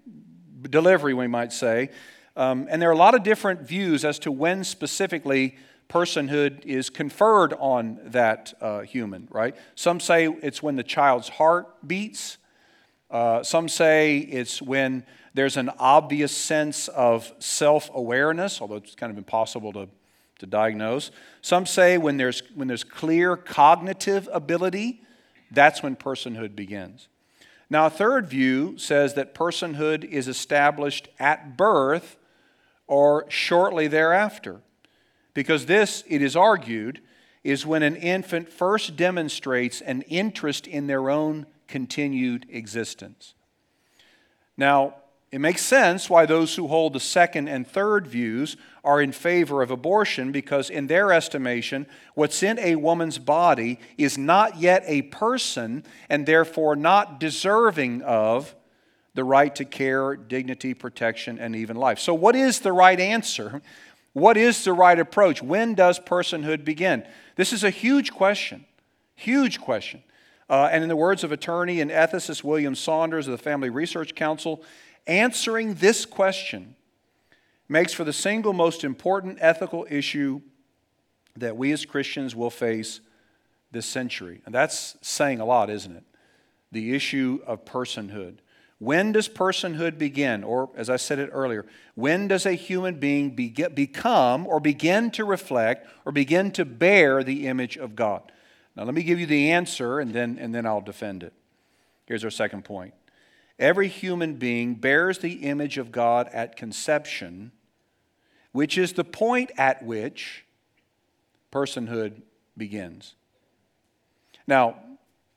delivery, 0.62 1.12
we 1.12 1.26
might 1.26 1.52
say, 1.52 1.90
um, 2.36 2.66
and 2.70 2.80
there 2.80 2.88
are 2.88 2.92
a 2.92 2.96
lot 2.96 3.14
of 3.14 3.22
different 3.24 3.62
views 3.62 4.04
as 4.04 4.18
to 4.20 4.32
when 4.32 4.64
specifically 4.64 5.56
personhood 5.88 6.64
is 6.64 6.88
conferred 6.88 7.52
on 7.54 7.98
that 8.04 8.54
uh, 8.60 8.80
human, 8.80 9.26
right? 9.30 9.56
Some 9.74 10.00
say 10.00 10.28
it's 10.28 10.62
when 10.62 10.76
the 10.76 10.82
child's 10.82 11.28
heart 11.28 11.66
beats. 11.86 12.38
Uh, 13.10 13.42
some 13.42 13.68
say 13.68 14.18
it's 14.18 14.62
when 14.62 15.04
there's 15.38 15.56
an 15.56 15.70
obvious 15.78 16.36
sense 16.36 16.88
of 16.88 17.32
self 17.38 17.90
awareness, 17.94 18.60
although 18.60 18.76
it's 18.76 18.94
kind 18.94 19.12
of 19.12 19.18
impossible 19.18 19.72
to, 19.72 19.88
to 20.40 20.46
diagnose. 20.46 21.10
Some 21.42 21.64
say 21.64 21.96
when 21.96 22.16
there's, 22.16 22.42
when 22.54 22.68
there's 22.68 22.84
clear 22.84 23.36
cognitive 23.36 24.28
ability 24.32 25.02
that's 25.50 25.82
when 25.82 25.96
personhood 25.96 26.54
begins. 26.54 27.08
Now, 27.70 27.86
a 27.86 27.90
third 27.90 28.28
view 28.28 28.78
says 28.78 29.14
that 29.14 29.34
personhood 29.34 30.04
is 30.04 30.28
established 30.28 31.08
at 31.18 31.56
birth 31.56 32.16
or 32.86 33.26
shortly 33.28 33.88
thereafter. 33.88 34.60
Because 35.34 35.66
this, 35.66 36.02
it 36.08 36.22
is 36.22 36.34
argued, 36.34 37.00
is 37.44 37.66
when 37.66 37.82
an 37.82 37.96
infant 37.96 38.48
first 38.48 38.96
demonstrates 38.96 39.80
an 39.80 40.02
interest 40.02 40.66
in 40.66 40.86
their 40.86 41.10
own 41.10 41.46
continued 41.66 42.46
existence. 42.50 43.34
Now, 44.56 44.96
it 45.30 45.40
makes 45.40 45.60
sense 45.62 46.08
why 46.08 46.24
those 46.24 46.56
who 46.56 46.68
hold 46.68 46.94
the 46.94 47.00
second 47.00 47.48
and 47.48 47.66
third 47.66 48.06
views 48.06 48.56
are 48.82 49.02
in 49.02 49.12
favor 49.12 49.60
of 49.60 49.70
abortion 49.70 50.32
because, 50.32 50.70
in 50.70 50.86
their 50.86 51.12
estimation, 51.12 51.86
what's 52.14 52.42
in 52.42 52.58
a 52.58 52.76
woman's 52.76 53.18
body 53.18 53.78
is 53.98 54.16
not 54.16 54.58
yet 54.58 54.82
a 54.86 55.02
person 55.02 55.84
and 56.08 56.24
therefore 56.24 56.76
not 56.76 57.20
deserving 57.20 58.00
of 58.02 58.54
the 59.12 59.24
right 59.24 59.54
to 59.56 59.66
care, 59.66 60.16
dignity, 60.16 60.72
protection, 60.72 61.38
and 61.38 61.54
even 61.54 61.76
life. 61.76 61.98
So, 61.98 62.14
what 62.14 62.34
is 62.34 62.60
the 62.60 62.72
right 62.72 62.98
answer? 62.98 63.60
What 64.14 64.38
is 64.38 64.64
the 64.64 64.72
right 64.72 64.98
approach? 64.98 65.42
When 65.42 65.74
does 65.74 66.00
personhood 66.00 66.64
begin? 66.64 67.04
This 67.36 67.52
is 67.52 67.64
a 67.64 67.70
huge 67.70 68.12
question. 68.12 68.64
Huge 69.14 69.60
question. 69.60 70.02
Uh, 70.48 70.70
and 70.72 70.82
in 70.82 70.88
the 70.88 70.96
words 70.96 71.24
of 71.24 71.32
attorney 71.32 71.82
and 71.82 71.90
ethicist 71.90 72.42
William 72.42 72.74
Saunders 72.74 73.26
of 73.26 73.32
the 73.32 73.38
Family 73.38 73.68
Research 73.68 74.14
Council, 74.14 74.62
Answering 75.08 75.74
this 75.74 76.04
question 76.04 76.76
makes 77.66 77.94
for 77.94 78.04
the 78.04 78.12
single 78.12 78.52
most 78.52 78.84
important 78.84 79.38
ethical 79.40 79.86
issue 79.90 80.42
that 81.36 81.56
we 81.56 81.72
as 81.72 81.86
Christians 81.86 82.36
will 82.36 82.50
face 82.50 83.00
this 83.72 83.86
century. 83.86 84.42
And 84.44 84.54
that's 84.54 84.96
saying 85.00 85.40
a 85.40 85.46
lot, 85.46 85.70
isn't 85.70 85.96
it? 85.96 86.04
The 86.72 86.94
issue 86.94 87.40
of 87.46 87.64
personhood. 87.64 88.38
When 88.78 89.12
does 89.12 89.28
personhood 89.28 89.98
begin? 89.98 90.44
Or, 90.44 90.70
as 90.76 90.90
I 90.90 90.96
said 90.96 91.18
it 91.18 91.30
earlier, 91.32 91.64
when 91.94 92.28
does 92.28 92.46
a 92.46 92.52
human 92.52 93.00
being 93.00 93.30
become 93.30 94.46
or 94.46 94.60
begin 94.60 95.10
to 95.12 95.24
reflect 95.24 95.88
or 96.04 96.12
begin 96.12 96.52
to 96.52 96.64
bear 96.64 97.24
the 97.24 97.46
image 97.46 97.76
of 97.76 97.96
God? 97.96 98.30
Now, 98.76 98.84
let 98.84 98.94
me 98.94 99.02
give 99.02 99.18
you 99.18 99.26
the 99.26 99.50
answer 99.50 99.98
and 100.00 100.12
then, 100.12 100.38
and 100.38 100.54
then 100.54 100.66
I'll 100.66 100.80
defend 100.80 101.22
it. 101.22 101.32
Here's 102.06 102.24
our 102.24 102.30
second 102.30 102.64
point 102.64 102.94
every 103.58 103.88
human 103.88 104.34
being 104.34 104.74
bears 104.74 105.18
the 105.18 105.34
image 105.34 105.78
of 105.78 105.90
God 105.90 106.28
at 106.32 106.56
conception, 106.56 107.52
which 108.52 108.78
is 108.78 108.92
the 108.92 109.04
point 109.04 109.50
at 109.58 109.82
which 109.84 110.44
personhood 111.52 112.22
begins. 112.56 113.14
Now, 114.46 114.76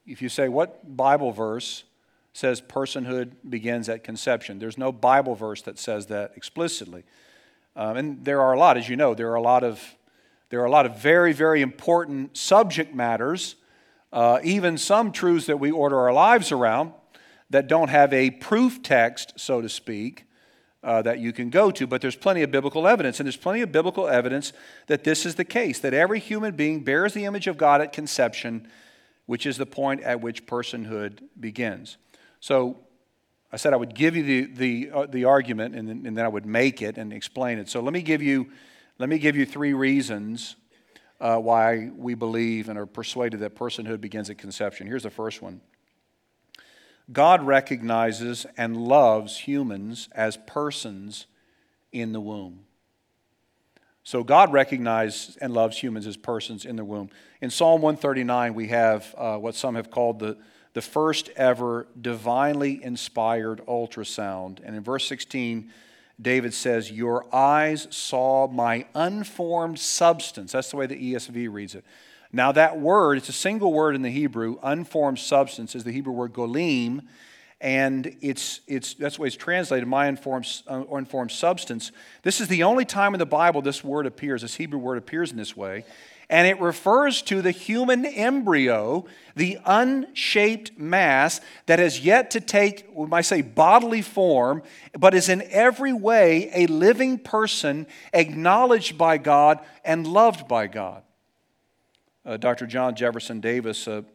if 0.06 0.22
you 0.22 0.30
say, 0.30 0.50
what 0.50 0.96
Bible 0.96 1.32
verse 1.32 1.84
says 2.34 2.62
personhood 2.62 3.32
begins 3.50 3.90
at 3.90 4.04
conception? 4.04 4.60
There's 4.60 4.78
no 4.78 4.92
Bible 4.92 5.36
verse 5.36 5.62
that 5.64 5.78
says 5.78 6.08
that 6.08 6.34
explicitly. 6.36 7.04
Um, 7.76 7.98
and 7.98 8.26
there 8.26 8.42
are 8.42 8.54
a 8.54 8.60
lot, 8.60 8.78
as 8.78 8.88
you 8.88 8.96
know, 8.96 9.14
there 9.14 9.32
are 9.32 9.36
a 9.36 9.42
lot 9.42 9.64
of, 9.64 9.82
there 10.50 10.62
are 10.62 10.66
a 10.66 10.72
lot 10.72 10.86
of 10.86 10.98
very, 10.98 11.34
very 11.34 11.62
important 11.62 12.38
subject 12.38 12.94
matters, 12.94 13.56
uh, 14.14 14.40
even 14.44 14.78
some 14.78 15.12
truths 15.12 15.46
that 15.46 15.58
we 15.58 15.72
order 15.72 15.98
our 16.00 16.14
lives 16.14 16.52
around 16.52 16.94
that 17.52 17.68
don't 17.68 17.90
have 17.90 18.12
a 18.14 18.32
proof 18.32 18.82
text, 18.82 19.34
so 19.36 19.62
to 19.62 19.70
speak, 19.70 20.26
uh, 20.84 21.02
that 21.04 21.20
you 21.20 21.32
can 21.32 21.50
go 21.50 21.70
to, 21.70 21.86
but 21.86 22.02
there's 22.02 22.16
plenty 22.16 22.42
of 22.42 22.50
biblical 22.50 22.88
evidence. 22.88 23.20
And 23.20 23.28
there's 23.28 23.38
plenty 23.38 23.62
of 23.62 23.72
biblical 23.72 24.08
evidence 24.08 24.52
that 24.88 25.04
this 25.04 25.26
is 25.26 25.36
the 25.36 25.46
case, 25.46 25.80
that 25.80 25.94
every 25.94 26.20
human 26.20 26.56
being 26.56 26.84
bears 26.84 27.14
the 27.14 27.26
image 27.26 27.48
of 27.48 27.58
God 27.58 27.82
at 27.82 27.94
conception, 27.94 28.68
which 29.28 29.46
is 29.46 29.58
the 29.58 29.66
point 29.66 30.02
at 30.02 30.22
which 30.22 30.48
personhood 30.48 31.20
begins. 31.40 31.98
So 32.40 32.80
I 33.52 33.58
said 33.58 33.74
I 33.74 33.76
would 33.76 33.94
give 33.94 34.16
you 34.16 34.24
the, 34.24 34.54
the, 34.54 34.92
uh, 34.92 35.06
the 35.06 35.26
argument 35.26 35.76
and 35.76 35.88
then, 35.88 36.06
and 36.08 36.18
then 36.18 36.26
I 36.26 36.30
would 36.30 36.46
make 36.46 36.82
it 36.82 36.98
and 36.98 37.14
explain 37.14 37.60
it. 37.60 37.70
So 37.70 37.82
let 37.82 37.94
me 37.94 38.02
give 38.02 38.24
you, 38.24 38.50
let 38.98 39.10
me 39.10 39.20
give 39.20 39.36
you 39.36 39.46
three 39.46 39.74
reasons 39.74 40.56
uh, 41.20 41.38
why 41.38 41.92
we 41.96 42.16
believe 42.16 42.70
and 42.70 42.80
are 42.80 42.88
persuaded 42.88 43.42
that 43.42 43.56
personhood 43.56 44.02
begins 44.02 44.32
at 44.32 44.40
conception. 44.40 44.88
Here's 44.88 45.04
the 45.04 45.12
first 45.12 45.42
one 45.44 45.62
God 47.12 47.46
recognizes 47.46 48.46
and 48.58 48.78
loves 48.78 49.38
humans 49.38 50.10
as 50.14 50.38
persons 50.48 51.26
in 51.92 52.14
the 52.14 52.22
womb. 52.22 52.62
So 54.04 54.24
God 54.24 54.52
recognizes 54.52 55.38
and 55.38 55.54
loves 55.54 55.78
humans 55.78 56.08
as 56.08 56.18
persons 56.18 56.66
in 56.66 56.76
the 56.76 56.86
womb. 56.86 57.10
In 57.40 57.50
Psalm 57.50 57.82
139, 57.82 58.54
we 58.54 58.68
have 58.70 59.14
uh, 59.18 59.38
what 59.38 59.56
some 59.56 59.76
have 59.76 59.92
called 59.92 60.20
the, 60.20 60.38
the 60.74 60.82
first 60.82 61.30
ever 61.36 61.88
divinely 62.00 62.84
inspired 62.84 63.62
ultrasound. 63.68 64.60
And 64.64 64.76
in 64.76 64.84
verse 64.84 65.06
16, 65.08 65.72
David 66.20 66.54
says, 66.54 66.92
Your 66.92 67.34
eyes 67.34 67.88
saw 67.92 68.48
my 68.48 68.86
unformed 68.96 69.80
substance. 69.80 70.52
That's 70.52 70.72
the 70.72 70.78
way 70.78 70.88
the 70.88 71.14
ESV 71.14 71.52
reads 71.52 71.76
it. 71.76 71.86
Now, 72.34 72.54
that 72.54 72.80
word, 72.80 73.18
it's 73.18 73.30
a 73.30 73.34
single 73.34 73.74
word 73.74 73.94
in 73.94 74.04
the 74.04 74.10
Hebrew, 74.10 74.58
unformed 74.64 75.20
substance, 75.20 75.76
is 75.76 75.84
the 75.84 75.92
Hebrew 75.92 76.14
word 76.14 76.32
golem, 76.32 77.02
and 77.60 78.16
it's, 78.22 78.62
it's, 78.68 78.94
that's 78.94 79.18
the 79.18 79.22
way 79.22 79.28
it's 79.28 79.36
translated, 79.36 79.88
my 79.88 80.08
unformed, 80.08 80.48
uh, 80.68 80.84
unformed 80.92 81.32
substance. 81.32 81.92
This 82.24 82.40
is 82.40 82.48
the 82.48 82.64
only 82.64 82.86
time 82.86 83.14
in 83.14 83.20
the 83.20 83.26
Bible 83.26 83.62
this 83.62 83.84
word 83.84 84.06
appears, 84.06 84.42
this 84.42 84.56
Hebrew 84.56 84.80
word 84.80 84.98
appears 84.98 85.32
in 85.32 85.38
this 85.38 85.58
way, 85.58 85.84
and 86.30 86.48
it 86.48 86.62
refers 86.62 87.22
to 87.24 87.42
the 87.42 87.52
human 87.52 88.06
embryo, 88.06 89.06
the 89.36 89.60
unshaped 89.66 90.80
mass 90.80 91.42
that 91.66 91.80
has 91.80 92.00
yet 92.00 92.32
to 92.32 92.40
take, 92.40 92.88
we 92.94 93.08
might 93.08 93.26
say, 93.26 93.42
bodily 93.42 94.02
form, 94.02 94.64
but 94.98 95.14
is 95.14 95.28
in 95.28 95.44
every 95.50 95.92
way 95.92 96.50
a 96.56 96.68
living 96.68 97.20
person 97.20 97.86
acknowledged 98.14 98.98
by 98.98 99.18
God 99.18 99.60
and 99.84 100.08
loved 100.08 100.48
by 100.48 100.68
God. 100.68 101.04
Uh, 102.26 102.38
Dr. 102.38 102.68
John 102.68 102.96
Jefferson 102.96 103.40
Davis, 103.40 103.88
a 103.88 104.06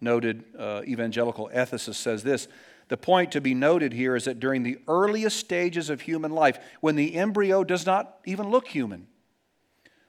noted 0.00 0.44
uh, 0.58 0.82
evangelical 0.84 1.50
ethicist, 1.54 1.94
says 1.94 2.22
this 2.22 2.48
The 2.88 2.96
point 2.96 3.32
to 3.32 3.40
be 3.40 3.54
noted 3.54 3.92
here 3.92 4.16
is 4.16 4.24
that 4.24 4.40
during 4.40 4.62
the 4.62 4.78
earliest 4.88 5.38
stages 5.38 5.90
of 5.90 6.02
human 6.02 6.32
life, 6.32 6.58
when 6.80 6.96
the 6.96 7.14
embryo 7.14 7.64
does 7.64 7.86
not 7.86 8.18
even 8.24 8.50
look 8.50 8.68
human, 8.68 9.06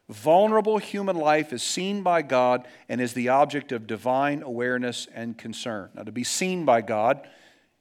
vulnerable 0.09 0.77
human 0.77 1.15
life 1.15 1.53
is 1.53 1.63
seen 1.63 2.03
by 2.03 2.21
God 2.21 2.67
and 2.89 2.99
is 2.99 3.13
the 3.13 3.29
object 3.29 3.71
of 3.71 3.87
divine 3.87 4.41
awareness 4.43 5.07
and 5.13 5.37
concern. 5.37 5.89
Now, 5.93 6.03
to 6.03 6.11
be 6.11 6.23
seen 6.23 6.65
by 6.65 6.81
God, 6.81 7.27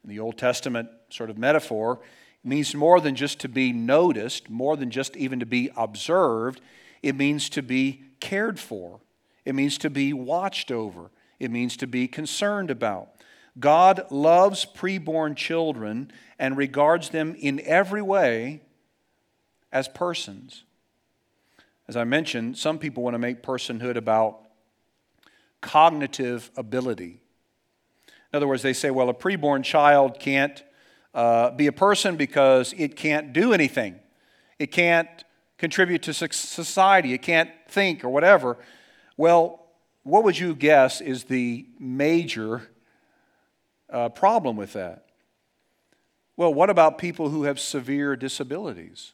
in 0.02 0.10
the 0.10 0.20
Old 0.20 0.36
Testament 0.36 0.88
sort 1.08 1.30
of 1.30 1.38
metaphor, 1.38 2.00
means 2.42 2.74
more 2.74 3.00
than 3.00 3.14
just 3.14 3.40
to 3.40 3.48
be 3.48 3.72
noticed, 3.72 4.50
more 4.50 4.76
than 4.76 4.90
just 4.90 5.16
even 5.16 5.40
to 5.40 5.46
be 5.46 5.70
observed. 5.76 6.60
It 7.02 7.16
means 7.16 7.48
to 7.50 7.62
be 7.62 8.02
cared 8.20 8.60
for. 8.60 9.00
It 9.44 9.54
means 9.54 9.78
to 9.78 9.90
be 9.90 10.12
watched 10.12 10.70
over, 10.70 11.10
it 11.38 11.50
means 11.50 11.76
to 11.78 11.86
be 11.86 12.08
concerned 12.08 12.70
about. 12.70 13.10
God 13.58 14.06
loves 14.10 14.66
preborn 14.66 15.36
children 15.36 16.10
and 16.38 16.56
regards 16.56 17.10
them 17.10 17.36
in 17.38 17.60
every 17.64 18.02
way 18.02 18.62
as 19.70 19.86
persons. 19.88 20.64
As 21.86 21.96
I 21.96 22.04
mentioned, 22.04 22.56
some 22.56 22.78
people 22.78 23.02
want 23.02 23.14
to 23.14 23.18
make 23.18 23.42
personhood 23.42 23.96
about 23.96 24.40
cognitive 25.60 26.50
ability. 26.56 27.20
In 28.32 28.36
other 28.36 28.48
words, 28.48 28.62
they 28.62 28.72
say, 28.72 28.90
well, 28.90 29.08
a 29.08 29.14
preborn 29.14 29.62
child 29.62 30.18
can't 30.18 30.62
uh, 31.12 31.50
be 31.50 31.66
a 31.66 31.72
person 31.72 32.16
because 32.16 32.74
it 32.76 32.96
can't 32.96 33.32
do 33.32 33.52
anything. 33.52 34.00
It 34.58 34.72
can't 34.72 35.08
contribute 35.58 36.02
to 36.02 36.14
society. 36.14 37.12
It 37.12 37.22
can't 37.22 37.50
think 37.68 38.04
or 38.04 38.08
whatever. 38.08 38.58
Well, 39.16 39.66
what 40.02 40.24
would 40.24 40.38
you 40.38 40.54
guess 40.54 41.00
is 41.00 41.24
the 41.24 41.66
major 41.78 42.68
uh, 43.90 44.08
problem 44.10 44.56
with 44.56 44.72
that? 44.74 45.06
Well, 46.36 46.52
what 46.52 46.68
about 46.68 46.98
people 46.98 47.30
who 47.30 47.44
have 47.44 47.60
severe 47.60 48.16
disabilities 48.16 49.12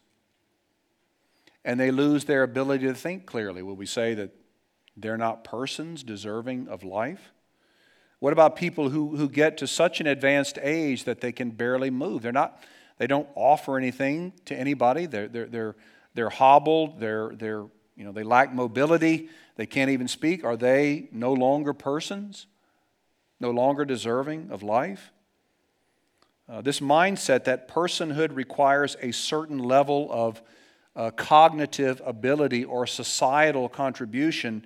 and 1.65 1.79
they 1.79 1.91
lose 1.91 2.25
their 2.25 2.43
ability 2.43 2.87
to 2.87 2.95
think 2.95 3.27
clearly? 3.27 3.63
Will 3.63 3.77
we 3.77 3.87
say 3.87 4.15
that 4.15 4.31
they're 4.97 5.19
not 5.19 5.45
persons 5.45 6.03
deserving 6.03 6.69
of 6.69 6.83
life? 6.83 7.33
What 8.21 8.33
about 8.33 8.57
people 8.57 8.91
who, 8.91 9.17
who 9.17 9.29
get 9.29 9.59
to 9.59 9.67
such 9.67 10.01
an 10.01 10.07
advanced 10.07 10.59
age 10.63 11.05
that 11.05 11.21
they 11.21 11.33
can 11.33 11.51
barely 11.51 11.91
move? 11.91 12.23
They're 12.23 12.33
not, 12.33 12.63
they 12.99 13.07
don't 13.07 13.29
offer 13.35 13.77
anything 13.77 14.33
to 14.47 14.55
anybody. 14.55 15.07
They're, 15.07 15.29
they're, 15.29 15.47
they're, 15.47 15.77
they're 16.15 16.31
hobbled, 16.31 17.01
they're, 17.01 17.31
they're, 17.35 17.67
you 17.97 18.05
know, 18.05 18.13
they 18.13 18.23
lack 18.23 18.53
mobility, 18.53 19.29
they 19.61 19.67
can't 19.67 19.91
even 19.91 20.09
speak. 20.09 20.43
Are 20.43 20.57
they 20.57 21.11
no 21.13 21.35
longer 21.35 21.75
persons, 21.75 22.47
no 23.41 23.51
longer 23.51 23.85
deserving 23.85 24.49
of 24.51 24.63
life? 24.63 25.13
Uh, 26.49 26.63
this 26.63 26.81
mindset 26.81 27.45
that 27.45 27.69
personhood 27.69 28.35
requires 28.35 28.97
a 29.03 29.13
certain 29.13 29.59
level 29.59 30.09
of 30.11 30.41
uh, 30.97 31.11
cognitive 31.11 32.01
ability 32.07 32.65
or 32.65 32.87
societal 32.87 33.69
contribution 33.69 34.65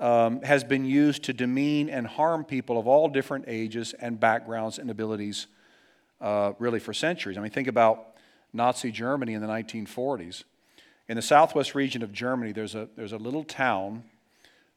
um, 0.00 0.42
has 0.42 0.62
been 0.62 0.84
used 0.84 1.22
to 1.22 1.32
demean 1.32 1.88
and 1.88 2.06
harm 2.06 2.44
people 2.44 2.78
of 2.78 2.86
all 2.86 3.08
different 3.08 3.46
ages 3.48 3.94
and 3.94 4.20
backgrounds 4.20 4.78
and 4.78 4.90
abilities, 4.90 5.46
uh, 6.20 6.52
really, 6.58 6.78
for 6.78 6.92
centuries. 6.92 7.38
I 7.38 7.40
mean, 7.40 7.52
think 7.52 7.68
about 7.68 8.08
Nazi 8.52 8.90
Germany 8.90 9.32
in 9.32 9.40
the 9.40 9.48
1940s. 9.48 10.44
In 11.08 11.16
the 11.16 11.22
southwest 11.22 11.74
region 11.74 12.02
of 12.02 12.12
Germany, 12.12 12.52
there's 12.52 12.74
a, 12.74 12.86
there's 12.96 13.12
a 13.12 13.16
little 13.16 13.42
town 13.42 14.04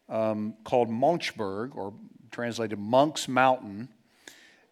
um, 0.09 0.55
called 0.63 0.89
Monchberg, 0.89 1.75
or 1.75 1.93
translated 2.31 2.79
Monk's 2.79 3.27
Mountain. 3.27 3.89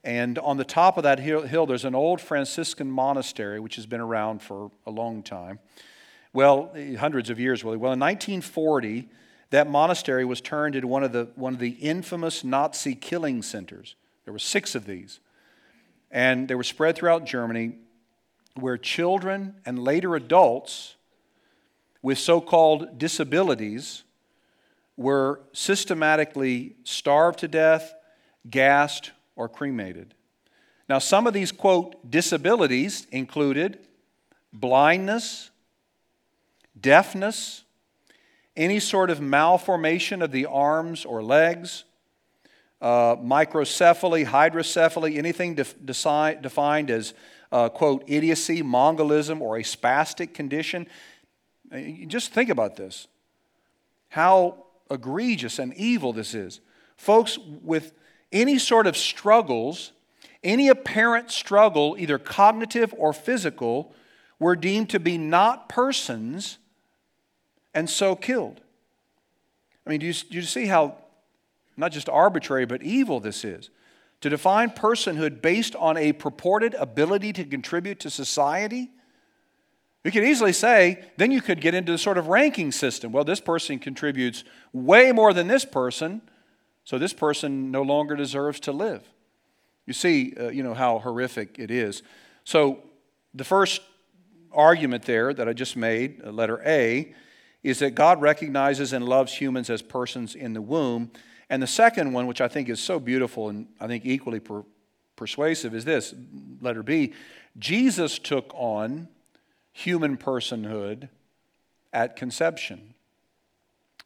And 0.03 0.39
on 0.39 0.57
the 0.57 0.63
top 0.63 0.97
of 0.97 1.03
that 1.03 1.19
hill, 1.19 1.41
hill, 1.41 1.65
there's 1.65 1.85
an 1.85 1.95
old 1.95 2.21
Franciscan 2.21 2.89
monastery, 2.89 3.59
which 3.59 3.75
has 3.75 3.85
been 3.85 3.99
around 3.99 4.41
for 4.41 4.71
a 4.85 4.91
long 4.91 5.23
time. 5.23 5.59
Well, 6.33 6.71
hundreds 6.97 7.29
of 7.29 7.39
years, 7.39 7.63
really. 7.63 7.77
Well, 7.77 7.93
in 7.93 7.99
1940, 7.99 9.09
that 9.49 9.69
monastery 9.69 10.25
was 10.25 10.41
turned 10.41 10.75
into 10.75 10.87
one 10.87 11.03
of 11.03 11.11
the, 11.11 11.29
one 11.35 11.53
of 11.53 11.59
the 11.59 11.71
infamous 11.71 12.43
Nazi 12.43 12.95
killing 12.95 13.41
centers. 13.41 13.95
There 14.25 14.33
were 14.33 14.39
six 14.39 14.75
of 14.75 14.85
these. 14.85 15.19
And 16.11 16.47
they 16.47 16.55
were 16.55 16.63
spread 16.63 16.95
throughout 16.95 17.25
Germany, 17.25 17.75
where 18.55 18.77
children 18.77 19.55
and 19.65 19.79
later 19.79 20.15
adults 20.15 20.95
with 22.01 22.17
so 22.17 22.39
called 22.39 22.97
disabilities 22.97 24.03
were 24.97 25.39
systematically 25.53 26.75
starved 26.83 27.39
to 27.39 27.47
death, 27.47 27.93
gassed, 28.49 29.11
or 29.35 29.47
cremated. 29.47 30.15
Now, 30.89 30.99
some 30.99 31.27
of 31.27 31.33
these, 31.33 31.51
quote, 31.51 32.09
disabilities 32.09 33.05
included 33.11 33.79
blindness, 34.51 35.51
deafness, 36.79 37.63
any 38.55 38.79
sort 38.79 39.09
of 39.09 39.21
malformation 39.21 40.21
of 40.21 40.31
the 40.31 40.47
arms 40.47 41.05
or 41.05 41.21
legs, 41.21 41.83
uh, 42.81 43.15
microcephaly, 43.17 44.25
hydrocephaly, 44.25 45.17
anything 45.17 45.55
def- 45.55 45.75
defined 45.85 46.89
as, 46.89 47.13
uh, 47.51 47.69
quote, 47.69 48.03
idiocy, 48.07 48.63
mongolism, 48.63 49.41
or 49.41 49.57
a 49.57 49.63
spastic 49.63 50.33
condition. 50.33 50.87
Uh, 51.71 51.79
just 52.07 52.31
think 52.31 52.49
about 52.49 52.75
this. 52.75 53.07
How 54.09 54.66
egregious 54.89 55.59
and 55.59 55.73
evil 55.73 56.13
this 56.13 56.33
is. 56.33 56.59
Folks 56.95 57.37
with 57.61 57.93
any 58.31 58.57
sort 58.57 58.87
of 58.87 58.97
struggles 58.97 59.91
any 60.43 60.69
apparent 60.69 61.31
struggle, 61.31 61.95
either 61.99 62.17
cognitive 62.17 62.93
or 62.97 63.13
physical, 63.13 63.93
were 64.39 64.55
deemed 64.55 64.89
to 64.91 64.99
be 64.99 65.17
not 65.17 65.67
persons 65.67 66.57
and 67.73 67.89
so 67.89 68.15
killed. 68.15 68.61
I 69.85 69.89
mean, 69.89 69.99
do 69.99 70.05
you, 70.05 70.13
do 70.13 70.35
you 70.37 70.41
see 70.43 70.67
how 70.67 70.97
not 71.75 71.91
just 71.91 72.09
arbitrary 72.09 72.65
but 72.65 72.83
evil 72.83 73.19
this 73.19 73.43
is? 73.43 73.69
To 74.21 74.29
define 74.29 74.71
personhood 74.71 75.41
based 75.41 75.75
on 75.75 75.97
a 75.97 76.13
purported 76.13 76.73
ability 76.75 77.33
to 77.33 77.43
contribute 77.43 77.99
to 77.99 78.09
society? 78.09 78.89
You 80.07 80.11
could 80.13 80.23
easily 80.23 80.53
say, 80.53 81.03
then 81.17 81.31
you 81.31 81.41
could 81.41 81.59
get 81.59 81.73
into 81.73 81.91
the 81.91 81.97
sort 81.97 82.17
of 82.17 82.27
ranking 82.27 82.71
system. 82.71 83.11
Well, 83.11 83.25
this 83.25 83.41
person 83.41 83.77
contributes 83.77 84.45
way 84.71 85.11
more 85.11 85.33
than 85.33 85.49
this 85.49 85.65
person, 85.65 86.21
so 86.85 86.97
this 86.97 87.11
person 87.11 87.71
no 87.71 87.81
longer 87.81 88.15
deserves 88.15 88.61
to 88.61 88.71
live. 88.71 89.03
You 89.85 89.91
see, 89.91 90.33
uh, 90.39 90.47
you 90.47 90.63
know, 90.63 90.73
how 90.73 90.99
horrific 90.99 91.59
it 91.59 91.69
is. 91.69 92.03
So 92.45 92.83
the 93.33 93.43
first 93.43 93.81
argument 94.53 95.03
there 95.03 95.33
that 95.33 95.49
I 95.49 95.51
just 95.51 95.75
made, 95.75 96.21
uh, 96.25 96.31
letter 96.31 96.61
A, 96.65 97.13
is 97.61 97.79
that 97.79 97.91
God 97.91 98.21
recognizes 98.21 98.93
and 98.93 99.03
loves 99.03 99.33
humans 99.33 99.69
as 99.69 99.81
persons 99.81 100.35
in 100.35 100.53
the 100.53 100.61
womb. 100.61 101.11
And 101.49 101.61
the 101.61 101.67
second 101.67 102.13
one, 102.13 102.27
which 102.27 102.39
I 102.39 102.47
think 102.47 102.69
is 102.69 102.79
so 102.79 102.97
beautiful 102.97 103.49
and 103.49 103.67
I 103.77 103.87
think 103.87 104.05
equally 104.05 104.39
per- 104.39 104.63
persuasive, 105.17 105.75
is 105.75 105.83
this 105.83 106.15
letter 106.61 106.81
B 106.81 107.11
Jesus 107.59 108.17
took 108.19 108.53
on 108.55 109.09
human 109.77 110.17
personhood 110.17 111.07
at 111.93 112.15
conception. 112.15 112.95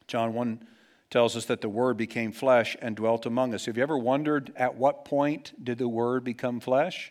John 0.06 0.34
1 0.34 0.66
tells 1.08 1.34
us 1.34 1.46
that 1.46 1.62
the 1.62 1.68
Word 1.70 1.96
became 1.96 2.30
flesh 2.30 2.76
and 2.82 2.94
dwelt 2.94 3.24
among 3.24 3.54
us. 3.54 3.64
Have 3.64 3.78
you 3.78 3.82
ever 3.82 3.96
wondered 3.96 4.52
at 4.54 4.74
what 4.74 5.06
point 5.06 5.52
did 5.64 5.78
the 5.78 5.88
Word 5.88 6.24
become 6.24 6.60
flesh? 6.60 7.10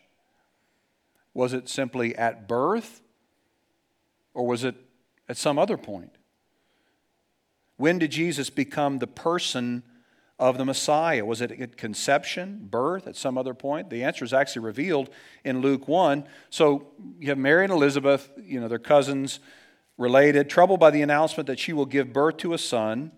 Was 1.34 1.54
it 1.54 1.70
simply 1.70 2.16
at 2.16 2.48
birth? 2.48 3.02
Or 4.36 4.46
was 4.46 4.64
it 4.64 4.76
at 5.28 5.38
some 5.38 5.58
other 5.58 5.78
point? 5.78 6.12
When 7.78 7.98
did 7.98 8.12
Jesus 8.12 8.52
become 8.52 9.00
the 9.00 9.08
person 9.08 9.82
of 10.42 10.58
the 10.58 10.66
Messiah? 10.66 11.24
Was 11.24 11.40
it 11.40 11.52
at 11.52 11.78
conception, 11.78 12.68
birth, 12.70 13.06
at 13.06 13.16
some 13.16 13.38
other 13.38 13.54
point? 13.54 13.92
The 13.92 14.04
answer 14.04 14.26
is 14.26 14.34
actually 14.34 14.64
revealed 14.64 15.12
in 15.46 15.62
Luke 15.62 15.88
1. 15.88 16.26
So 16.50 16.88
you 17.20 17.30
have 17.30 17.38
Mary 17.38 17.64
and 17.64 17.72
Elizabeth, 17.72 18.28
you 18.44 18.60
know, 18.60 18.68
they're 18.68 18.80
cousins, 18.80 19.40
related, 20.00 20.50
troubled 20.50 20.80
by 20.80 20.90
the 20.90 21.04
announcement 21.04 21.46
that 21.46 21.60
she 21.60 21.74
will 21.74 21.86
give 21.86 22.12
birth 22.12 22.38
to 22.38 22.54
a 22.54 22.58
son 22.58 23.12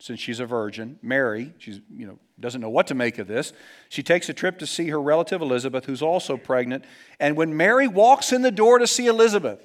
since 0.00 0.18
she's 0.18 0.40
a 0.40 0.44
virgin. 0.44 0.98
Mary, 1.02 1.54
she's, 1.58 1.80
you 1.94 2.04
know, 2.04 2.18
doesn't 2.40 2.60
know 2.60 2.68
what 2.68 2.88
to 2.88 2.94
make 2.94 3.18
of 3.18 3.28
this. 3.28 3.52
She 3.88 4.02
takes 4.02 4.28
a 4.28 4.34
trip 4.34 4.58
to 4.58 4.66
see 4.66 4.88
her 4.88 5.00
relative 5.00 5.40
Elizabeth, 5.40 5.84
who's 5.84 6.02
also 6.02 6.36
pregnant. 6.36 6.84
And 7.20 7.36
when 7.36 7.56
Mary 7.56 7.86
walks 7.86 8.32
in 8.32 8.42
the 8.42 8.50
door 8.50 8.80
to 8.80 8.88
see 8.88 9.06
Elizabeth, 9.06 9.64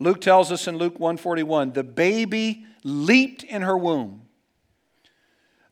Luke 0.00 0.20
tells 0.20 0.50
us 0.50 0.66
in 0.66 0.78
Luke 0.78 0.98
141 0.98 1.74
the 1.74 1.84
baby 1.84 2.66
leaped 2.82 3.44
in 3.44 3.62
her 3.62 3.78
womb. 3.78 4.22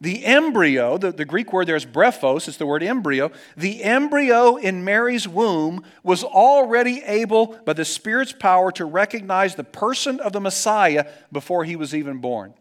The 0.00 0.26
embryo, 0.26 0.98
the, 0.98 1.10
the 1.10 1.24
Greek 1.24 1.52
word 1.52 1.66
there 1.66 1.76
is 1.76 1.86
brephos, 1.86 2.48
it's 2.48 2.58
the 2.58 2.66
word 2.66 2.82
embryo. 2.82 3.32
The 3.56 3.82
embryo 3.82 4.56
in 4.56 4.84
Mary's 4.84 5.26
womb 5.26 5.84
was 6.02 6.22
already 6.22 7.02
able, 7.02 7.58
by 7.64 7.72
the 7.72 7.84
Spirit's 7.84 8.32
power, 8.32 8.70
to 8.72 8.84
recognize 8.84 9.54
the 9.54 9.64
person 9.64 10.20
of 10.20 10.32
the 10.32 10.40
Messiah 10.40 11.06
before 11.32 11.64
he 11.64 11.76
was 11.76 11.94
even 11.94 12.18
born. 12.18 12.52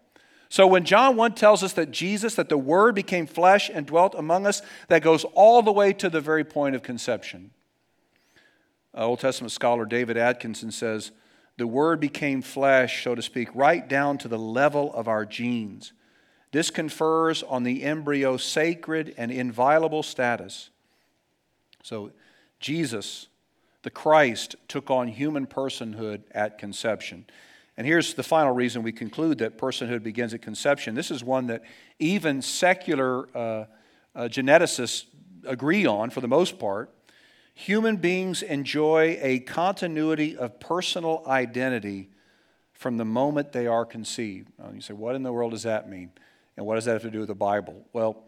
So 0.47 0.65
when 0.65 0.85
John 0.85 1.17
1 1.17 1.33
tells 1.33 1.63
us 1.63 1.73
that 1.73 1.91
Jesus, 1.91 2.35
that 2.35 2.47
the 2.47 2.57
Word 2.57 2.95
became 2.95 3.27
flesh 3.27 3.69
and 3.73 3.85
dwelt 3.85 4.15
among 4.15 4.47
us, 4.47 4.61
that 4.87 5.01
goes 5.01 5.25
all 5.33 5.61
the 5.61 5.71
way 5.71 5.91
to 5.93 6.09
the 6.09 6.21
very 6.21 6.45
point 6.45 6.75
of 6.75 6.83
conception. 6.83 7.51
Old 8.93 9.19
Testament 9.19 9.51
scholar 9.51 9.85
David 9.85 10.15
Atkinson 10.15 10.71
says, 10.71 11.11
the 11.57 11.67
Word 11.67 11.99
became 11.99 12.41
flesh, 12.41 13.03
so 13.03 13.15
to 13.15 13.21
speak, 13.21 13.49
right 13.53 13.85
down 13.87 14.17
to 14.19 14.29
the 14.29 14.39
level 14.39 14.93
of 14.93 15.09
our 15.09 15.25
genes. 15.25 15.91
This 16.55 16.69
confers 16.69 17.43
on 17.43 17.63
the 17.63 17.83
embryo 17.83 18.37
sacred 18.37 19.13
and 19.17 19.29
inviolable 19.29 20.03
status. 20.03 20.69
So, 21.83 22.11
Jesus, 22.61 23.27
the 23.83 23.89
Christ, 23.89 24.55
took 24.69 24.89
on 24.89 25.09
human 25.09 25.47
personhood 25.47 26.21
at 26.31 26.57
conception. 26.57 27.25
And 27.75 27.85
here's 27.85 28.13
the 28.13 28.23
final 28.23 28.53
reason 28.53 28.83
we 28.83 28.93
conclude 28.93 29.39
that 29.39 29.57
personhood 29.57 30.01
begins 30.01 30.33
at 30.33 30.41
conception. 30.41 30.95
This 30.95 31.11
is 31.11 31.25
one 31.25 31.47
that 31.47 31.61
even 31.99 32.41
secular 32.41 33.27
uh, 33.35 33.65
uh, 34.15 34.29
geneticists 34.29 35.07
agree 35.45 35.85
on 35.85 36.09
for 36.09 36.21
the 36.21 36.29
most 36.29 36.57
part 36.57 36.89
human 37.53 37.97
beings 37.97 38.41
enjoy 38.41 39.19
a 39.21 39.39
continuity 39.39 40.37
of 40.37 40.61
personal 40.61 41.21
identity 41.27 42.11
from 42.71 42.95
the 42.95 43.03
moment 43.03 43.51
they 43.51 43.67
are 43.67 43.83
conceived. 43.83 44.47
Now, 44.57 44.71
you 44.73 44.79
say, 44.79 44.93
what 44.93 45.15
in 45.15 45.23
the 45.23 45.33
world 45.33 45.51
does 45.51 45.63
that 45.63 45.89
mean? 45.89 46.11
And 46.57 46.65
what 46.65 46.75
does 46.75 46.85
that 46.85 46.93
have 46.93 47.01
to 47.03 47.11
do 47.11 47.19
with 47.19 47.27
the 47.27 47.35
Bible? 47.35 47.85
Well, 47.93 48.23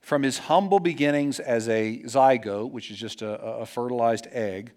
from 0.00 0.22
his 0.22 0.38
humble 0.38 0.80
beginnings 0.80 1.40
as 1.40 1.68
a 1.68 2.02
zygote, 2.04 2.70
which 2.70 2.90
is 2.90 2.98
just 2.98 3.22
a, 3.22 3.40
a 3.40 3.66
fertilized 3.66 4.26
egg, 4.30 4.72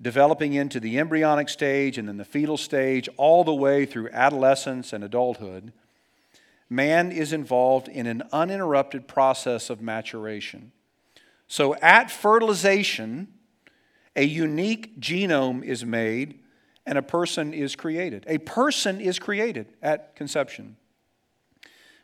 developing 0.00 0.52
into 0.52 0.78
the 0.78 0.98
embryonic 0.98 1.48
stage 1.48 1.96
and 1.96 2.08
then 2.08 2.16
the 2.16 2.24
fetal 2.24 2.56
stage, 2.56 3.08
all 3.16 3.44
the 3.44 3.54
way 3.54 3.86
through 3.86 4.10
adolescence 4.10 4.92
and 4.92 5.02
adulthood, 5.02 5.72
man 6.68 7.12
is 7.12 7.32
involved 7.32 7.88
in 7.88 8.06
an 8.06 8.22
uninterrupted 8.32 9.08
process 9.08 9.70
of 9.70 9.80
maturation. 9.80 10.72
So 11.46 11.74
at 11.76 12.10
fertilization, 12.10 13.28
a 14.16 14.24
unique 14.24 15.00
genome 15.00 15.62
is 15.62 15.84
made 15.84 16.40
and 16.84 16.98
a 16.98 17.02
person 17.02 17.54
is 17.54 17.76
created. 17.76 18.24
A 18.26 18.38
person 18.38 19.00
is 19.00 19.18
created 19.18 19.66
at 19.80 20.16
conception. 20.16 20.76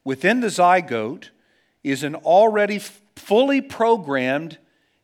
Within 0.09 0.41
the 0.41 0.47
zygote 0.47 1.29
is 1.85 2.03
an 2.03 2.15
already 2.15 2.79
fully 2.79 3.61
programmed 3.61 4.57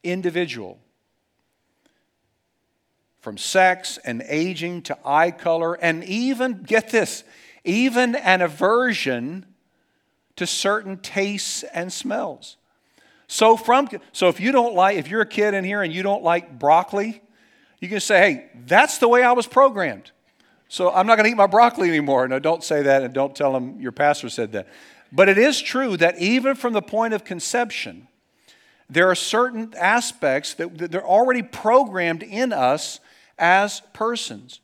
individual. 0.03 0.79
From 3.21 3.37
sex 3.37 3.99
and 3.99 4.25
aging 4.27 4.81
to 4.85 4.97
eye 5.05 5.31
color, 5.31 5.75
and 5.75 6.05
even, 6.05 6.62
get 6.62 6.88
this, 6.88 7.23
even 7.64 8.14
an 8.14 8.40
aversion 8.40 9.45
to 10.37 10.47
certain 10.47 10.97
tastes 10.97 11.64
and 11.75 11.93
smells. 11.93 12.57
So 13.27 13.59
from 13.59 13.90
so 14.12 14.31
if 14.31 14.40
you 14.40 14.53
don't 14.53 14.75
like 14.75 14.97
if 14.97 15.09
you're 15.09 15.21
a 15.21 15.27
kid 15.27 15.53
in 15.53 15.64
here 15.64 15.83
and 15.83 15.93
you 15.93 16.03
don't 16.03 16.23
like 16.23 16.59
broccoli, 16.59 17.21
you 17.79 17.90
can 17.90 18.01
say, 18.01 18.21
"Hey, 18.21 18.51
that's 18.64 18.97
the 18.97 19.09
way 19.09 19.23
I 19.23 19.33
was 19.33 19.47
programmed." 19.47 20.12
So 20.75 20.91
I'm 20.91 21.07
not 21.07 21.15
going 21.15 21.27
to 21.27 21.31
eat 21.31 21.37
my 21.37 21.47
broccoli 21.47 21.89
anymore. 21.89 22.27
No, 22.27 22.41
don't 22.41 22.65
say 22.65 22.83
that 22.83 23.05
and 23.05 23.15
don't 23.15 23.33
tell 23.37 23.53
them 23.53 23.81
your 23.81 23.93
pastor 23.93 24.29
said 24.29 24.51
that. 24.53 24.67
But 25.13 25.29
it 25.29 25.39
is 25.39 25.63
true 25.63 25.97
that 25.99 26.19
even 26.19 26.57
from 26.57 26.73
the 26.73 26.83
point 26.83 27.15
of 27.15 27.23
conception, 27.23 28.09
there 28.91 29.09
are 29.09 29.15
certain 29.15 29.73
aspects 29.79 30.55
that, 30.55 30.77
that 30.79 30.91
they're 30.91 31.07
already 31.07 31.43
programmed 31.43 32.25
in 32.25 32.53
us 32.53 32.99
as 33.39 33.83
persons. 33.93 34.59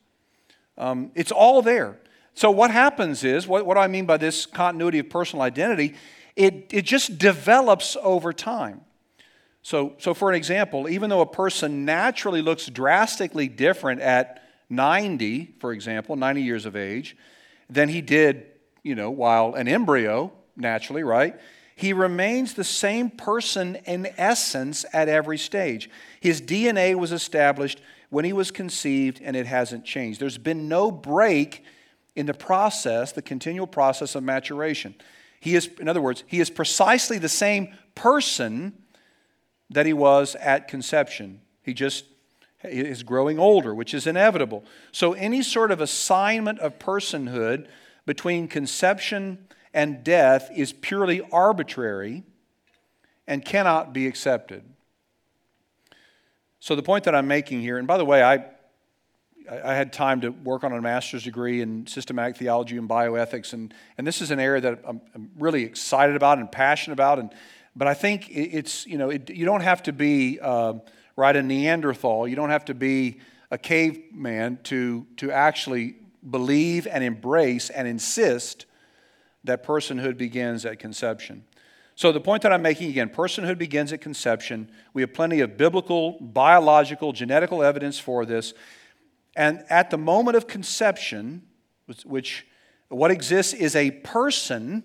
Um, 0.77 1.13
it's 1.15 1.31
all 1.31 1.63
there. 1.63 2.01
So, 2.35 2.51
what 2.51 2.73
happens 2.73 3.23
is, 3.23 3.47
what, 3.47 3.65
what 3.65 3.75
do 3.75 3.81
I 3.81 3.87
mean 3.87 4.07
by 4.07 4.17
this 4.17 4.47
continuity 4.47 4.99
of 4.99 5.11
personal 5.11 5.43
identity? 5.43 5.95
it, 6.35 6.67
it 6.73 6.85
just 6.87 7.19
develops 7.19 7.97
over 8.03 8.33
time. 8.33 8.81
So, 9.63 9.95
so, 9.99 10.13
for 10.13 10.29
an 10.29 10.35
example, 10.35 10.89
even 10.89 11.09
though 11.09 11.21
a 11.21 11.27
person 11.27 11.85
naturally 11.85 12.43
looks 12.43 12.67
drastically 12.67 13.47
different 13.47 14.01
at 14.01 14.40
90, 14.71 15.57
for 15.59 15.73
example, 15.73 16.17
90 16.17 16.43
years 16.43 16.65
of 16.65 16.77
age, 16.77 17.17
than 17.69 17.89
he 17.89 18.01
did, 18.01 18.47
you 18.83 18.95
know, 18.95 19.11
while 19.11 19.55
an 19.55 19.69
embryo, 19.69 20.33
naturally, 20.57 21.03
right? 21.03 21.39
He 21.75 21.93
remains 21.93 22.55
the 22.55 22.65
same 22.65 23.11
person 23.11 23.77
in 23.87 24.09
essence 24.17 24.85
at 24.93 25.09
every 25.09 25.39
stage. 25.39 25.91
His 26.21 26.41
DNA 26.41 26.95
was 26.95 27.11
established 27.11 27.81
when 28.11 28.25
he 28.25 28.33
was 28.33 28.51
conceived, 28.51 29.21
and 29.23 29.35
it 29.35 29.47
hasn't 29.47 29.85
changed. 29.85 30.21
There's 30.21 30.39
been 30.39 30.69
no 30.69 30.91
break 30.91 31.65
in 32.15 32.27
the 32.27 32.35
process, 32.35 33.13
the 33.13 33.23
continual 33.23 33.67
process 33.67 34.15
of 34.15 34.23
maturation. 34.23 34.95
He 35.41 35.55
is, 35.55 35.71
in 35.81 35.89
other 35.89 36.03
words, 36.03 36.23
he 36.27 36.41
is 36.41 36.51
precisely 36.51 37.19
the 37.19 37.29
same 37.29 37.75
person 37.95 38.75
that 39.71 39.87
he 39.87 39.93
was 39.93 40.35
at 40.35 40.69
conception. 40.69 41.41
He 41.63 41.73
just 41.73 42.05
is 42.65 43.03
growing 43.03 43.39
older, 43.39 43.75
which 43.75 43.95
is 43.95 44.07
inevitable. 44.07 44.65
So, 44.93 45.13
any 45.15 45.43
sort 45.43 45.71
of 45.71 45.81
assignment 45.81 46.59
of 46.61 46.79
personhood 46.79 47.67
between 48.07 48.49
conception 48.49 49.47
and 49.73 50.05
death 50.05 50.51
is 50.55 50.73
purely 50.73 51.23
arbitrary 51.33 52.25
and 53.27 53.45
cannot 53.45 53.93
be 53.93 54.07
accepted. 54.07 54.65
So, 56.59 56.75
the 56.75 56.83
point 56.83 57.05
that 57.05 57.15
I'm 57.15 57.29
making 57.29 57.61
here, 57.61 57.79
and 57.79 57.87
by 57.87 57.97
the 57.97 58.05
way, 58.05 58.23
I 58.23 58.45
I 59.51 59.75
had 59.75 59.93
time 59.93 60.21
to 60.21 60.29
work 60.29 60.63
on 60.63 60.73
a 60.73 60.81
master's 60.81 61.25
degree 61.25 61.61
in 61.61 61.87
systematic 61.87 62.37
theology 62.37 62.77
and 62.77 62.89
bioethics, 62.89 63.53
and, 63.53 63.75
and 63.99 64.07
this 64.07 64.21
is 64.21 64.31
an 64.31 64.39
area 64.39 64.61
that 64.61 64.81
I'm, 64.87 65.01
I'm 65.15 65.31
really 65.39 65.65
excited 65.65 66.15
about 66.15 66.39
and 66.39 66.51
passionate 66.51 66.93
about. 66.93 67.19
And 67.19 67.31
But 67.75 67.89
I 67.89 67.95
think 67.95 68.29
it's, 68.31 68.87
you 68.87 68.97
know, 68.97 69.11
it, 69.11 69.31
you 69.31 69.45
don't 69.45 69.63
have 69.63 69.83
to 69.85 69.93
be, 69.93 70.39
uh, 70.41 70.75
right, 71.21 71.37
a 71.37 71.43
Neanderthal. 71.43 72.27
You 72.27 72.35
don't 72.35 72.51
have 72.51 72.65
to 72.67 72.75
be 72.75 73.21
a 73.51 73.59
caveman 73.59 74.59
to, 74.65 75.07
to 75.19 75.31
actually 75.31 75.97
believe 76.29 76.87
and 76.87 77.05
embrace 77.05 77.71
and 77.71 77.87
insist 77.87 78.67
that 79.45 79.65
personhood 79.65 80.17
begins 80.17 80.65
at 80.65 80.79
conception. 80.79 81.45
So, 81.95 82.13
the 82.13 82.21
point 82.21 82.43
that 82.43 82.53
I'm 82.53 82.63
making 82.63 82.89
again 82.89 83.11
personhood 83.11 83.59
begins 83.59 83.93
at 83.93 84.01
conception. 84.01 84.71
We 84.95 85.03
have 85.03 85.13
plenty 85.13 85.41
of 85.41 85.59
biblical, 85.59 86.13
biological, 86.21 87.13
genetical 87.13 87.63
evidence 87.63 87.99
for 87.99 88.25
this. 88.25 88.55
And 89.37 89.65
at 89.69 89.91
the 89.91 89.99
moment 89.99 90.37
of 90.37 90.47
conception, 90.47 91.43
which 92.05 92.47
what 92.89 93.11
exists 93.11 93.53
is 93.53 93.77
a 93.77 93.91
person 93.91 94.83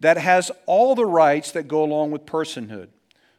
that 0.00 0.16
has 0.16 0.50
all 0.66 0.94
the 0.94 1.06
rights 1.06 1.52
that 1.52 1.68
go 1.68 1.84
along 1.84 2.10
with 2.10 2.24
personhood. 2.24 2.88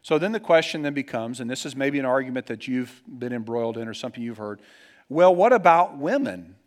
So 0.06 0.20
then 0.20 0.34
the 0.34 0.39
question 0.39 0.84
then 0.84 0.94
becomes, 0.94 1.39
and 1.39 1.50
this 1.50 1.65
is 1.65 1.76
maybe 1.76 1.98
an 1.98 2.06
argument 2.06 2.46
that 2.46 2.68
you've 2.68 3.02
been 3.08 3.34
embroiled 3.34 3.76
in 3.76 3.88
or 3.88 3.96
something 3.96 4.22
you've 4.22 4.38
heard 4.38 4.62
well, 5.10 5.34
what 5.34 5.52
about 5.52 5.98
women 5.98 6.58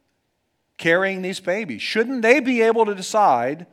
carrying 0.76 1.22
these 1.22 1.38
babies? 1.38 1.80
Shouldn't 1.80 2.22
they 2.22 2.40
be 2.40 2.62
able 2.62 2.84
to 2.84 2.96
decide 2.96 3.66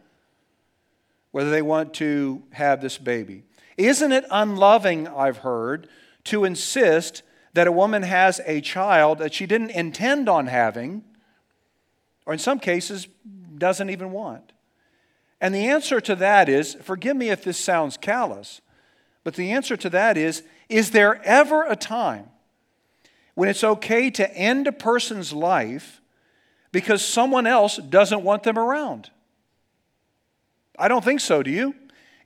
whether 1.32 1.50
they 1.50 1.64
want 1.64 1.96
to 1.96 2.44
have 2.52 2.80
this 2.80 3.00
baby? 3.00 3.42
Isn't 3.76 4.12
it 4.12 4.26
unloving, 4.30 5.08
I've 5.08 5.38
heard, 5.38 5.88
to 6.26 6.46
insist 6.46 7.24
that 7.54 7.66
a 7.66 7.72
woman 7.72 8.04
has 8.04 8.42
a 8.46 8.62
child 8.62 9.18
that 9.18 9.34
she 9.34 9.48
didn't 9.48 9.72
intend 9.72 10.30
on 10.30 10.46
having, 10.46 11.04
or 12.28 12.34
in 12.34 12.40
some 12.40 12.60
cases, 12.60 13.08
doesn't 13.58 13.90
even 13.90 14.12
want? 14.12 14.52
And 15.42 15.56
the 15.56 15.68
answer 15.68 16.00
to 16.02 16.16
that 16.18 16.50
is 16.50 16.76
forgive 16.82 17.18
me 17.18 17.30
if 17.30 17.44
this 17.44 17.58
sounds 17.58 17.98
callous, 17.98 18.62
but 19.26 19.34
the 19.34 19.52
answer 19.52 19.76
to 19.76 19.90
that 19.90 20.16
is 20.16 20.44
is 20.70 20.92
there 20.92 21.22
ever 21.24 21.66
a 21.66 21.76
time 21.76 22.30
when 23.34 23.50
it's 23.50 23.64
okay 23.64 24.10
to 24.12 24.32
end 24.34 24.68
a 24.68 24.72
person's 24.72 25.34
life 25.34 26.00
because 26.72 27.04
someone 27.04 27.46
else 27.46 27.78
doesn't 27.78 28.24
want 28.24 28.44
them 28.44 28.58
around? 28.58 29.10
I 30.78 30.88
don't 30.88 31.04
think 31.04 31.20
so, 31.20 31.44
do 31.44 31.52
you? 31.52 31.76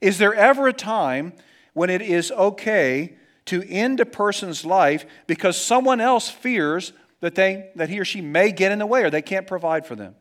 Is 0.00 0.18
there 0.18 0.34
ever 0.34 0.68
a 0.68 0.72
time 0.72 1.32
when 1.72 1.90
it 1.90 2.02
is 2.02 2.30
okay 2.32 3.16
to 3.46 3.62
end 3.68 4.00
a 4.00 4.06
person's 4.06 4.64
life 4.64 5.06
because 5.26 5.56
someone 5.56 6.00
else 6.00 6.28
fears 6.28 6.92
that, 7.20 7.34
they, 7.34 7.70
that 7.76 7.88
he 7.88 7.98
or 7.98 8.04
she 8.04 8.20
may 8.20 8.52
get 8.52 8.72
in 8.72 8.78
the 8.78 8.86
way 8.86 9.02
or 9.02 9.10
they 9.10 9.22
can't 9.22 9.46
provide 9.46 9.86
for 9.86 9.96
them? 9.96 10.14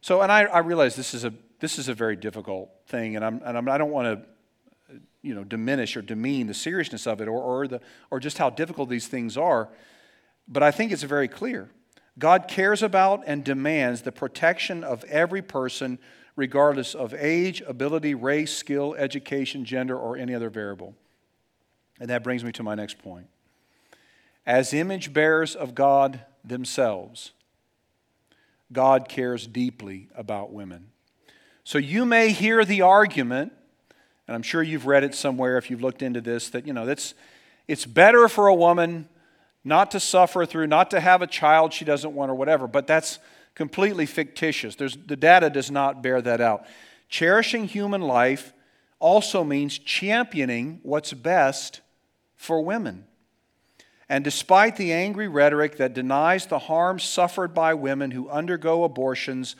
So, 0.00 0.20
and 0.20 0.32
I, 0.32 0.44
I 0.44 0.58
realize 0.58 0.96
this 0.96 1.14
is 1.14 1.24
a 1.24 1.32
this 1.60 1.78
is 1.78 1.88
a 1.88 1.94
very 1.94 2.16
difficult 2.16 2.70
thing, 2.88 3.14
and, 3.14 3.24
I'm, 3.24 3.40
and 3.44 3.56
I'm, 3.56 3.68
I 3.68 3.78
do 3.78 3.84
not 3.84 3.92
want 3.92 4.20
to 4.20 4.28
you 5.22 5.34
know, 5.34 5.44
diminish 5.44 5.96
or 5.96 6.02
demean 6.02 6.48
the 6.48 6.54
seriousness 6.54 7.06
of 7.06 7.20
it 7.20 7.28
or, 7.28 7.40
or, 7.40 7.68
the, 7.68 7.80
or 8.10 8.20
just 8.20 8.38
how 8.38 8.50
difficult 8.50 8.88
these 8.88 9.06
things 9.06 9.36
are. 9.36 9.68
But 10.48 10.62
I 10.62 10.70
think 10.70 10.92
it's 10.92 11.04
very 11.04 11.28
clear. 11.28 11.70
God 12.18 12.46
cares 12.48 12.82
about 12.82 13.22
and 13.26 13.42
demands 13.44 14.02
the 14.02 14.12
protection 14.12 14.84
of 14.84 15.04
every 15.04 15.40
person, 15.40 15.98
regardless 16.36 16.94
of 16.94 17.14
age, 17.14 17.62
ability, 17.66 18.14
race, 18.14 18.54
skill, 18.54 18.94
education, 18.98 19.64
gender, 19.64 19.96
or 19.96 20.16
any 20.16 20.34
other 20.34 20.50
variable. 20.50 20.94
And 22.00 22.10
that 22.10 22.24
brings 22.24 22.44
me 22.44 22.52
to 22.52 22.62
my 22.62 22.74
next 22.74 22.98
point. 22.98 23.28
As 24.44 24.74
image 24.74 25.12
bearers 25.12 25.54
of 25.54 25.74
God 25.74 26.20
themselves, 26.44 27.32
God 28.72 29.08
cares 29.08 29.46
deeply 29.46 30.08
about 30.14 30.52
women. 30.52 30.88
So 31.64 31.78
you 31.78 32.04
may 32.04 32.32
hear 32.32 32.64
the 32.64 32.82
argument, 32.82 33.52
and 34.32 34.36
I'm 34.36 34.42
sure 34.42 34.62
you've 34.62 34.86
read 34.86 35.04
it 35.04 35.14
somewhere 35.14 35.58
if 35.58 35.68
you've 35.68 35.82
looked 35.82 36.00
into 36.00 36.22
this, 36.22 36.48
that, 36.50 36.66
you 36.66 36.72
know, 36.72 36.86
that's, 36.86 37.12
it's 37.68 37.84
better 37.84 38.30
for 38.30 38.46
a 38.46 38.54
woman 38.54 39.06
not 39.62 39.90
to 39.90 40.00
suffer 40.00 40.46
through, 40.46 40.68
not 40.68 40.90
to 40.92 41.00
have 41.00 41.20
a 41.20 41.26
child 41.26 41.74
she 41.74 41.84
doesn't 41.84 42.14
want 42.14 42.30
or 42.30 42.34
whatever, 42.34 42.66
but 42.66 42.86
that's 42.86 43.18
completely 43.54 44.06
fictitious. 44.06 44.74
There's, 44.74 44.96
the 44.96 45.16
data 45.16 45.50
does 45.50 45.70
not 45.70 46.02
bear 46.02 46.22
that 46.22 46.40
out. 46.40 46.64
Cherishing 47.10 47.66
human 47.66 48.00
life 48.00 48.54
also 48.98 49.44
means 49.44 49.78
championing 49.78 50.80
what's 50.82 51.12
best 51.12 51.82
for 52.34 52.62
women. 52.62 53.04
And 54.08 54.24
despite 54.24 54.76
the 54.76 54.94
angry 54.94 55.28
rhetoric 55.28 55.76
that 55.76 55.92
denies 55.92 56.46
the 56.46 56.58
harm 56.58 56.98
suffered 56.98 57.52
by 57.52 57.74
women 57.74 58.12
who 58.12 58.30
undergo 58.30 58.84
abortions, 58.84 59.56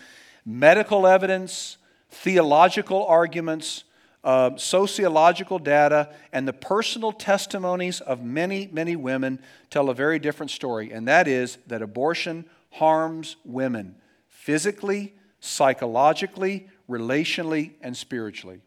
medical 0.47 1.07
evidence, 1.07 1.77
theological 2.09 3.05
arguments, 3.05 3.85
uh, 4.25 4.57
sociological 4.57 5.59
data, 5.59 6.15
and 6.33 6.47
the 6.47 6.53
personal 6.53 7.13
testimonies 7.13 8.01
of 8.01 8.23
many, 8.23 8.69
many 8.73 8.95
women 8.97 9.41
tell 9.71 9.91
a 9.91 9.95
very 9.95 10.19
different 10.19 10.51
story, 10.51 10.93
and 10.93 11.09
that 11.09 11.27
is 11.27 11.59
that 11.67 11.83
abortion 11.83 12.45
harms 12.71 13.37
women 13.45 13.97
physically, 14.29 15.15
psychologically, 15.41 16.69
relationally, 16.89 17.73
and 17.81 17.97
spiritually. 17.97 18.61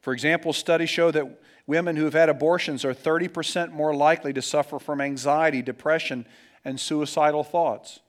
For 0.00 0.12
example, 0.12 0.52
studies 0.52 0.90
show 0.90 1.10
that 1.10 1.40
women 1.66 1.96
who 1.96 2.04
have 2.04 2.14
had 2.14 2.28
abortions 2.28 2.84
are 2.84 2.94
30% 2.94 3.72
more 3.72 3.94
likely 3.94 4.32
to 4.32 4.40
suffer 4.40 4.78
from 4.78 5.00
anxiety, 5.00 5.60
depression, 5.60 6.24
and 6.64 6.80
suicidal 6.80 7.44
thoughts. 7.44 8.00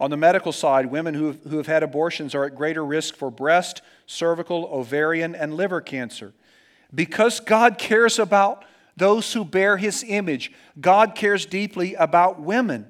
On 0.00 0.10
the 0.10 0.16
medical 0.16 0.52
side, 0.52 0.86
women 0.86 1.14
who 1.14 1.26
have, 1.26 1.42
who 1.44 1.56
have 1.56 1.66
had 1.66 1.82
abortions 1.82 2.34
are 2.34 2.44
at 2.44 2.54
greater 2.54 2.84
risk 2.84 3.16
for 3.16 3.30
breast, 3.30 3.82
cervical, 4.06 4.66
ovarian, 4.66 5.34
and 5.34 5.54
liver 5.54 5.80
cancer. 5.80 6.32
Because 6.94 7.40
God 7.40 7.78
cares 7.78 8.18
about 8.18 8.64
those 8.96 9.32
who 9.32 9.44
bear 9.44 9.76
his 9.76 10.04
image, 10.06 10.52
God 10.80 11.14
cares 11.14 11.46
deeply 11.46 11.94
about 11.94 12.40
women. 12.40 12.86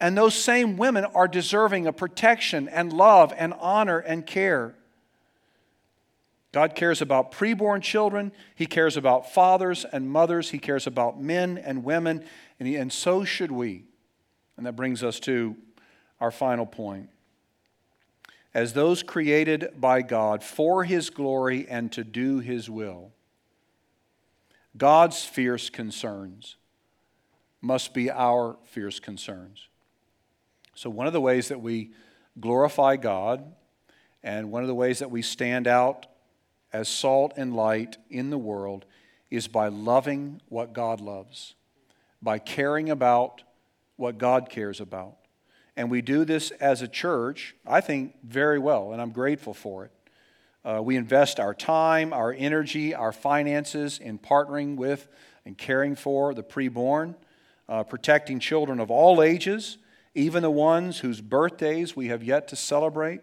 And 0.00 0.16
those 0.16 0.34
same 0.34 0.76
women 0.76 1.04
are 1.04 1.28
deserving 1.28 1.86
of 1.86 1.96
protection 1.96 2.68
and 2.68 2.92
love 2.92 3.32
and 3.36 3.52
honor 3.60 3.98
and 3.98 4.26
care. 4.26 4.74
God 6.52 6.74
cares 6.74 7.00
about 7.00 7.30
preborn 7.30 7.82
children. 7.82 8.32
He 8.56 8.66
cares 8.66 8.96
about 8.96 9.32
fathers 9.32 9.84
and 9.84 10.10
mothers. 10.10 10.50
He 10.50 10.58
cares 10.58 10.86
about 10.86 11.20
men 11.20 11.58
and 11.58 11.84
women. 11.84 12.24
And, 12.58 12.66
he, 12.66 12.76
and 12.76 12.92
so 12.92 13.24
should 13.24 13.52
we. 13.52 13.84
And 14.56 14.66
that 14.66 14.74
brings 14.74 15.04
us 15.04 15.20
to 15.20 15.54
our 16.20 16.30
final 16.30 16.66
point. 16.66 17.08
As 18.52 18.72
those 18.72 19.02
created 19.02 19.70
by 19.76 20.02
God 20.02 20.42
for 20.42 20.84
His 20.84 21.10
glory 21.10 21.66
and 21.68 21.90
to 21.92 22.04
do 22.04 22.40
His 22.40 22.68
will, 22.68 23.12
God's 24.76 25.24
fierce 25.24 25.70
concerns 25.70 26.56
must 27.60 27.92
be 27.94 28.10
our 28.10 28.56
fierce 28.64 28.98
concerns. 28.98 29.68
So, 30.74 30.88
one 30.88 31.06
of 31.06 31.12
the 31.12 31.20
ways 31.20 31.48
that 31.48 31.60
we 31.60 31.90
glorify 32.38 32.96
God 32.96 33.44
and 34.22 34.50
one 34.50 34.62
of 34.62 34.68
the 34.68 34.74
ways 34.74 35.00
that 35.00 35.10
we 35.10 35.22
stand 35.22 35.66
out 35.66 36.06
as 36.72 36.88
salt 36.88 37.34
and 37.36 37.54
light 37.54 37.96
in 38.08 38.30
the 38.30 38.38
world 38.38 38.84
is 39.30 39.48
by 39.48 39.68
loving 39.68 40.40
what 40.48 40.72
God 40.72 41.00
loves, 41.00 41.54
by 42.22 42.38
caring 42.38 42.90
about 42.90 43.42
what 43.96 44.18
God 44.18 44.48
cares 44.48 44.80
about. 44.80 45.16
And 45.80 45.90
we 45.90 46.02
do 46.02 46.26
this 46.26 46.50
as 46.50 46.82
a 46.82 46.88
church, 46.88 47.56
I 47.66 47.80
think, 47.80 48.14
very 48.22 48.58
well, 48.58 48.92
and 48.92 49.00
I'm 49.00 49.12
grateful 49.12 49.54
for 49.54 49.86
it. 49.86 49.90
Uh, 50.62 50.82
we 50.82 50.94
invest 50.94 51.40
our 51.40 51.54
time, 51.54 52.12
our 52.12 52.34
energy, 52.36 52.94
our 52.94 53.12
finances 53.12 53.98
in 53.98 54.18
partnering 54.18 54.76
with 54.76 55.08
and 55.46 55.56
caring 55.56 55.94
for 55.96 56.34
the 56.34 56.42
preborn, 56.42 57.14
uh, 57.66 57.82
protecting 57.84 58.40
children 58.40 58.78
of 58.78 58.90
all 58.90 59.22
ages, 59.22 59.78
even 60.14 60.42
the 60.42 60.50
ones 60.50 60.98
whose 60.98 61.22
birthdays 61.22 61.96
we 61.96 62.08
have 62.08 62.22
yet 62.22 62.46
to 62.48 62.56
celebrate. 62.56 63.22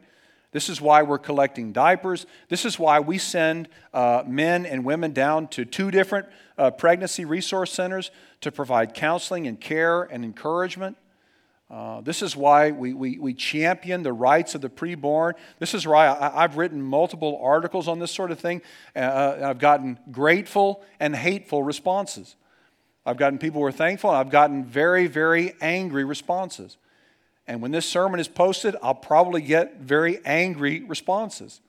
This 0.52 0.68
is 0.68 0.82
why 0.82 1.04
we're 1.04 1.20
collecting 1.20 1.74
diapers. 1.74 2.26
This 2.50 2.66
is 2.66 2.80
why 2.80 3.00
we 3.02 3.20
send 3.20 3.70
uh, 3.94 4.24
men 4.26 4.66
and 4.66 4.84
women 4.84 5.14
down 5.14 5.48
to 5.50 5.64
two 5.64 5.92
different 5.92 6.26
uh, 6.58 6.72
pregnancy 6.72 7.24
resource 7.24 7.72
centers 7.72 8.10
to 8.42 8.52
provide 8.52 8.96
counseling 8.96 9.46
and 9.46 9.62
care 9.62 10.02
and 10.02 10.26
encouragement. 10.26 10.98
Uh, 11.70 12.00
this 12.00 12.22
is 12.22 12.36
why 12.36 12.72
we, 12.72 12.94
we, 12.94 13.18
we, 13.18 13.34
champion 13.34 14.02
the 14.02 14.14
rights 14.14 14.56
of 14.56 14.62
the 14.62 14.70
preborn. 14.70 15.34
This 15.60 15.74
is 15.74 15.86
why 15.86 16.08
I, 16.08 16.42
have 16.44 16.56
written 16.56 16.82
multiple 16.82 17.42
articles 17.44 17.90
on 17.90 18.00
this 18.00 18.10
sort 18.10 18.32
of 18.32 18.40
thing. 18.40 18.62
Uh, 18.96 19.00
uh 19.00 19.48
I've 19.50 19.60
gotten 19.60 20.00
grateful 20.10 20.82
and 21.00 21.14
hateful 21.14 21.64
responses. 21.64 22.38
I've 23.06 23.18
gotten 23.18 23.38
people 23.38 23.60
who 23.60 23.68
are 23.68 23.72
thankful, 23.74 24.12
and 24.12 24.18
I've 24.18 24.30
gotten 24.30 24.64
very, 24.64 25.08
very 25.08 25.56
angry 25.60 26.06
responses. 26.06 26.78
And 27.48 27.62
when 27.62 27.72
this 27.72 27.86
sermon 27.86 28.20
is 28.20 28.28
posted, 28.30 28.76
I'll 28.82 28.96
probably 28.96 29.42
get 29.42 29.80
very 29.80 30.20
angry 30.26 30.84
responses. 30.84 31.60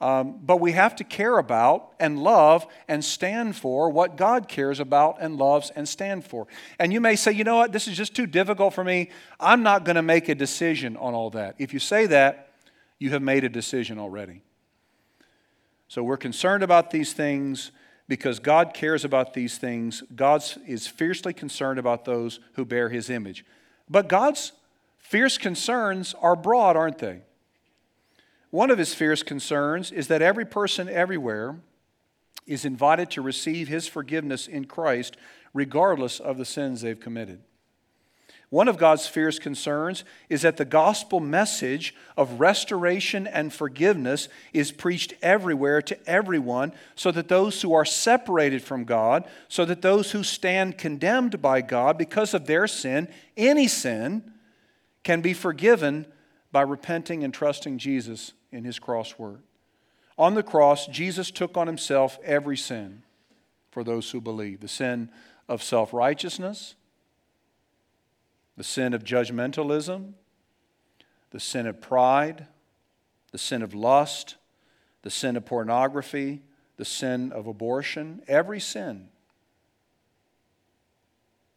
Um, 0.00 0.38
but 0.42 0.60
we 0.60 0.72
have 0.72 0.96
to 0.96 1.04
care 1.04 1.36
about 1.36 1.92
and 2.00 2.18
love 2.18 2.66
and 2.88 3.04
stand 3.04 3.54
for 3.54 3.90
what 3.90 4.16
God 4.16 4.48
cares 4.48 4.80
about 4.80 5.18
and 5.20 5.36
loves 5.36 5.70
and 5.76 5.86
stand 5.86 6.24
for. 6.24 6.46
And 6.78 6.90
you 6.90 7.02
may 7.02 7.16
say, 7.16 7.32
you 7.32 7.44
know 7.44 7.56
what, 7.56 7.72
this 7.72 7.86
is 7.86 7.98
just 7.98 8.16
too 8.16 8.26
difficult 8.26 8.72
for 8.72 8.82
me. 8.82 9.10
I'm 9.38 9.62
not 9.62 9.84
going 9.84 9.96
to 9.96 10.02
make 10.02 10.30
a 10.30 10.34
decision 10.34 10.96
on 10.96 11.12
all 11.12 11.28
that. 11.30 11.56
If 11.58 11.74
you 11.74 11.80
say 11.80 12.06
that, 12.06 12.52
you 12.98 13.10
have 13.10 13.20
made 13.20 13.44
a 13.44 13.48
decision 13.50 13.98
already. 13.98 14.42
So 15.88 16.02
we're 16.02 16.16
concerned 16.16 16.62
about 16.62 16.90
these 16.90 17.12
things 17.12 17.70
because 18.08 18.38
God 18.38 18.72
cares 18.72 19.04
about 19.04 19.34
these 19.34 19.58
things. 19.58 20.02
God 20.14 20.42
is 20.66 20.86
fiercely 20.86 21.34
concerned 21.34 21.78
about 21.78 22.04
those 22.04 22.40
who 22.54 22.64
bear 22.64 22.88
his 22.88 23.10
image. 23.10 23.44
But 23.88 24.08
God's 24.08 24.52
fierce 24.98 25.36
concerns 25.36 26.14
are 26.22 26.36
broad, 26.36 26.76
aren't 26.76 26.98
they? 26.98 27.22
One 28.50 28.70
of 28.70 28.78
his 28.78 28.94
fierce 28.94 29.22
concerns 29.22 29.92
is 29.92 30.08
that 30.08 30.22
every 30.22 30.44
person 30.44 30.88
everywhere 30.88 31.56
is 32.46 32.64
invited 32.64 33.10
to 33.12 33.22
receive 33.22 33.68
his 33.68 33.86
forgiveness 33.86 34.48
in 34.48 34.64
Christ, 34.64 35.16
regardless 35.54 36.18
of 36.18 36.36
the 36.36 36.44
sins 36.44 36.80
they've 36.80 36.98
committed. 36.98 37.42
One 38.48 38.66
of 38.66 38.78
God's 38.78 39.06
fierce 39.06 39.38
concerns 39.38 40.02
is 40.28 40.42
that 40.42 40.56
the 40.56 40.64
gospel 40.64 41.20
message 41.20 41.94
of 42.16 42.40
restoration 42.40 43.28
and 43.28 43.52
forgiveness 43.52 44.28
is 44.52 44.72
preached 44.72 45.14
everywhere 45.22 45.80
to 45.82 46.10
everyone, 46.10 46.72
so 46.96 47.12
that 47.12 47.28
those 47.28 47.62
who 47.62 47.72
are 47.72 47.84
separated 47.84 48.62
from 48.62 48.82
God, 48.82 49.28
so 49.46 49.64
that 49.64 49.82
those 49.82 50.10
who 50.10 50.24
stand 50.24 50.76
condemned 50.76 51.40
by 51.40 51.60
God 51.60 51.96
because 51.96 52.34
of 52.34 52.46
their 52.46 52.66
sin, 52.66 53.06
any 53.36 53.68
sin, 53.68 54.32
can 55.04 55.20
be 55.20 55.32
forgiven 55.32 56.04
by 56.50 56.62
repenting 56.62 57.22
and 57.22 57.32
trusting 57.32 57.78
Jesus 57.78 58.32
in 58.52 58.64
his 58.64 58.78
cross 58.78 59.18
work. 59.18 59.40
On 60.18 60.34
the 60.34 60.42
cross, 60.42 60.86
Jesus 60.86 61.30
took 61.30 61.56
on 61.56 61.66
himself 61.66 62.18
every 62.24 62.56
sin 62.56 63.02
for 63.70 63.84
those 63.84 64.10
who 64.10 64.20
believe 64.20 64.60
the 64.60 64.68
sin 64.68 65.10
of 65.48 65.62
self 65.62 65.92
righteousness 65.92 66.74
the 68.56 68.64
sin 68.64 68.92
of 68.92 69.02
judgmentalism, 69.02 70.12
the 71.30 71.40
sin 71.40 71.66
of 71.66 71.80
pride, 71.80 72.46
the 73.32 73.38
sin 73.38 73.62
of 73.62 73.72
lust, 73.72 74.36
the 75.00 75.08
sin 75.08 75.34
of 75.34 75.46
pornography, 75.46 76.42
the 76.76 76.84
sin 76.84 77.32
of 77.32 77.46
abortion, 77.46 78.22
every 78.28 78.60
sin 78.60 79.08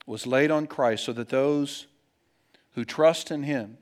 was 0.05 0.25
laid 0.25 0.51
on 0.51 0.67
Christ 0.67 1.05
so 1.05 1.13
that 1.13 1.29
those 1.29 1.87
who 2.75 2.85
trust 2.85 3.31
in 3.31 3.43
Him, 3.43 3.77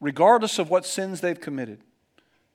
regardless 0.00 0.58
of 0.58 0.70
what 0.70 0.86
sins 0.86 1.20
they've 1.20 1.40
committed, 1.40 1.82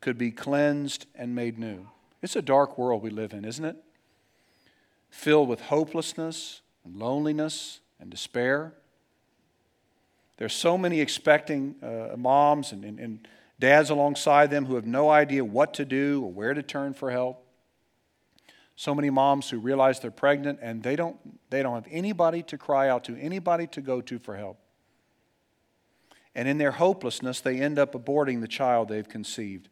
could 0.02 0.18
be 0.18 0.32
cleansed 0.32 1.06
and 1.16 1.34
made 1.34 1.58
new. 1.58 1.88
It's 2.22 2.36
a 2.36 2.42
dark 2.42 2.78
world 2.78 3.02
we 3.02 3.10
live 3.10 3.34
in, 3.34 3.46
isn't 3.46 3.66
it? 3.66 3.78
Filled 5.10 5.50
with 5.50 5.62
hopelessness 5.62 6.62
and 6.84 6.96
loneliness 6.96 7.80
and 8.00 8.10
despair. 8.10 8.74
There's 10.38 10.54
so 10.54 10.78
many 10.78 11.02
expecting 11.02 11.76
uh, 11.82 12.16
moms 12.16 12.72
and, 12.72 12.84
and, 12.86 13.00
and 13.00 13.28
dads 13.60 13.90
alongside 13.90 14.52
them 14.52 14.66
who 14.66 14.76
have 14.76 14.86
no 14.86 15.10
idea 15.10 15.44
what 15.44 15.74
to 15.76 15.86
do 15.86 16.22
or 16.24 16.32
where 16.32 16.54
to 16.54 16.62
turn 16.62 16.94
for 16.94 17.12
help. 17.12 17.44
So 18.76 18.94
many 18.94 19.10
moms 19.10 19.50
who 19.50 19.58
realize 19.58 20.00
they're 20.00 20.12
pregnant 20.12 20.60
and 20.62 20.84
they 20.84 20.96
don't, 20.96 21.18
they 21.50 21.64
don't 21.64 21.74
have 21.74 21.88
anybody 21.90 22.44
to 22.44 22.58
cry 22.58 22.90
out 22.90 23.04
to, 23.06 23.18
anybody 23.18 23.66
to 23.68 23.82
go 23.82 24.02
to 24.02 24.20
for 24.20 24.38
help. 24.38 24.60
And 26.36 26.48
in 26.48 26.60
their 26.60 26.74
hopelessness, 26.74 27.42
they 27.42 27.60
end 27.60 27.80
up 27.80 27.94
aborting 27.94 28.42
the 28.42 28.48
child 28.48 28.90
they've 28.90 29.10
conceived. 29.10 29.70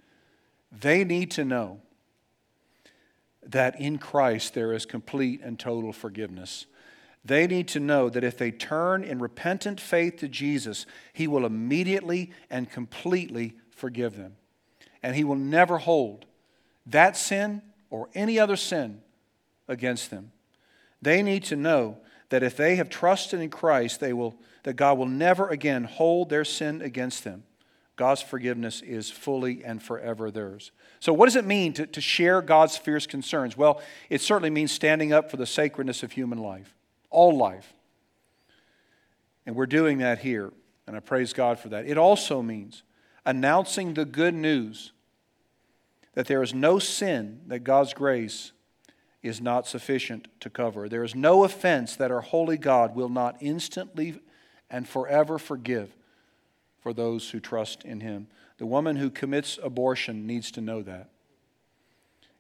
They 0.80 1.04
need 1.04 1.32
to 1.32 1.46
know 1.46 1.82
that 3.44 3.80
in 3.80 3.98
Christ 3.98 4.54
there 4.54 4.74
is 4.74 4.86
complete 4.86 5.42
and 5.42 5.60
total 5.60 5.94
forgiveness. 5.94 6.66
They 7.24 7.48
need 7.48 7.68
to 7.70 7.80
know 7.80 8.10
that 8.10 8.24
if 8.24 8.38
they 8.38 8.52
turn 8.52 9.04
in 9.04 9.20
repentant 9.20 9.80
faith 9.80 10.18
to 10.18 10.28
Jesus, 10.28 10.86
He 11.14 11.28
will 11.28 11.46
immediately 11.46 12.32
and 12.50 12.70
completely 12.70 13.56
forgive 13.72 14.16
them. 14.16 14.36
And 15.02 15.16
He 15.16 15.24
will 15.24 15.36
never 15.36 15.80
hold 15.80 16.26
that 16.86 17.18
sin 17.18 17.62
or 17.90 18.10
any 18.14 18.40
other 18.40 18.56
sin 18.56 19.02
against 19.68 20.12
them. 20.12 20.32
They 21.02 21.22
need 21.24 21.44
to 21.46 21.56
know 21.56 21.98
that 22.30 22.44
if 22.44 22.58
they 22.58 22.76
have 22.76 22.90
trusted 22.90 23.40
in 23.40 23.50
Christ, 23.50 24.00
they 24.00 24.14
will, 24.14 24.36
that 24.64 24.76
God 24.76 24.98
will 24.98 25.08
never 25.08 25.48
again 25.50 25.84
hold 25.84 26.30
their 26.30 26.46
sin 26.46 26.82
against 26.82 27.24
them. 27.24 27.44
God's 27.96 28.22
forgiveness 28.22 28.82
is 28.82 29.10
fully 29.10 29.64
and 29.64 29.82
forever 29.82 30.30
theirs. 30.30 30.72
So, 31.00 31.14
what 31.14 31.28
does 31.28 31.36
it 31.36 31.46
mean 31.46 31.74
to, 31.74 31.86
to 31.88 32.02
share 32.02 32.42
God's 32.42 32.76
fierce 32.76 33.08
concerns? 33.08 33.56
Well, 33.56 33.82
it 34.10 34.22
certainly 34.22 34.50
means 34.50 34.72
standing 34.72 35.14
up 35.14 35.32
for 35.32 35.38
the 35.38 35.46
sacredness 35.46 36.04
of 36.04 36.12
human 36.12 36.40
life 36.40 36.76
all 37.10 37.38
life. 37.38 37.74
And 39.46 39.56
we're 39.56 39.68
doing 39.68 40.00
that 40.00 40.20
here, 40.20 40.52
and 40.86 40.96
I 40.96 41.00
praise 41.00 41.32
God 41.32 41.60
for 41.60 41.70
that. 41.70 41.86
It 41.86 41.98
also 41.98 42.42
means 42.42 42.84
announcing 43.26 43.94
the 43.94 44.06
good 44.06 44.34
news 44.34 44.92
that 46.14 46.28
there 46.28 46.44
is 46.44 46.54
no 46.54 46.80
sin 46.80 47.42
that 47.48 47.60
God's 47.60 47.94
grace 47.94 48.52
is 49.24 49.42
not 49.42 49.68
sufficient 49.68 50.28
to 50.42 50.50
cover. 50.50 50.90
There 50.90 51.04
is 51.04 51.16
no 51.16 51.44
offense 51.44 51.96
that 51.96 52.12
our 52.12 52.22
holy 52.22 52.58
God 52.58 52.96
will 52.96 53.10
not 53.10 53.38
instantly 53.40 54.20
and 54.70 54.88
forever 54.88 55.38
forgive 55.38 55.96
for 56.86 56.94
those 56.94 57.32
who 57.32 57.40
trust 57.40 57.84
in 57.84 58.02
Him. 58.02 58.28
The 58.60 58.68
woman 58.68 58.98
who 58.98 59.10
commits 59.10 59.58
abortion 59.64 60.28
needs 60.28 60.52
to 60.52 60.62
know 60.62 60.84
that. 60.84 61.10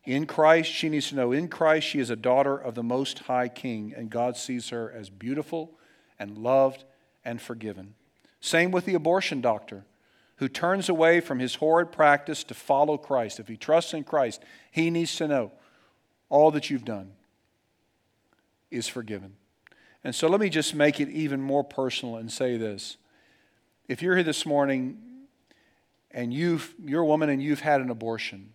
In 0.03 0.27
Christ, 0.27 0.71
she 0.71 0.87
needs 0.87 1.09
to 1.09 1.15
know 1.15 1.31
in 1.31 1.47
Christ, 1.47 1.87
she 1.87 1.97
is 1.97 2.11
a 2.11 2.15
daughter 2.15 2.55
of 2.55 2.75
the 2.75 2.83
Most 2.83 3.17
High 3.17 3.47
King, 3.47 3.91
and 3.97 4.07
God 4.07 4.37
sees 4.37 4.69
her 4.69 4.93
as 4.95 5.09
beautiful 5.09 5.71
and 6.19 6.37
loved 6.37 6.83
and 7.25 7.41
forgiven. 7.41 7.95
Same 8.39 8.69
with 8.69 8.85
the 8.85 8.93
abortion 8.93 9.41
doctor 9.41 9.83
who 10.35 10.47
turns 10.47 10.89
away 10.89 11.21
from 11.21 11.39
his 11.39 11.55
horrid 11.55 11.91
practice 11.91 12.43
to 12.43 12.53
follow 12.53 12.99
Christ. 12.99 13.39
If 13.39 13.47
he 13.47 13.57
trusts 13.57 13.95
in 13.95 14.03
Christ, 14.03 14.43
he 14.69 14.91
needs 14.91 15.15
to 15.15 15.27
know 15.27 15.53
all 16.29 16.51
that 16.51 16.69
you've 16.69 16.85
done 16.85 17.13
is 18.69 18.87
forgiven. 18.87 19.37
And 20.03 20.13
so 20.13 20.27
let 20.27 20.39
me 20.39 20.49
just 20.49 20.75
make 20.75 20.99
it 20.99 21.09
even 21.09 21.41
more 21.41 21.63
personal 21.63 22.17
and 22.17 22.31
say 22.31 22.57
this. 22.57 22.97
If 23.87 24.01
you're 24.01 24.15
here 24.15 24.23
this 24.23 24.47
morning 24.47 24.97
and 26.09 26.33
you've, 26.33 26.73
you're 26.83 27.03
a 27.03 27.05
woman 27.05 27.29
and 27.29 27.41
you've 27.41 27.59
had 27.59 27.81
an 27.81 27.91
abortion, 27.91 28.53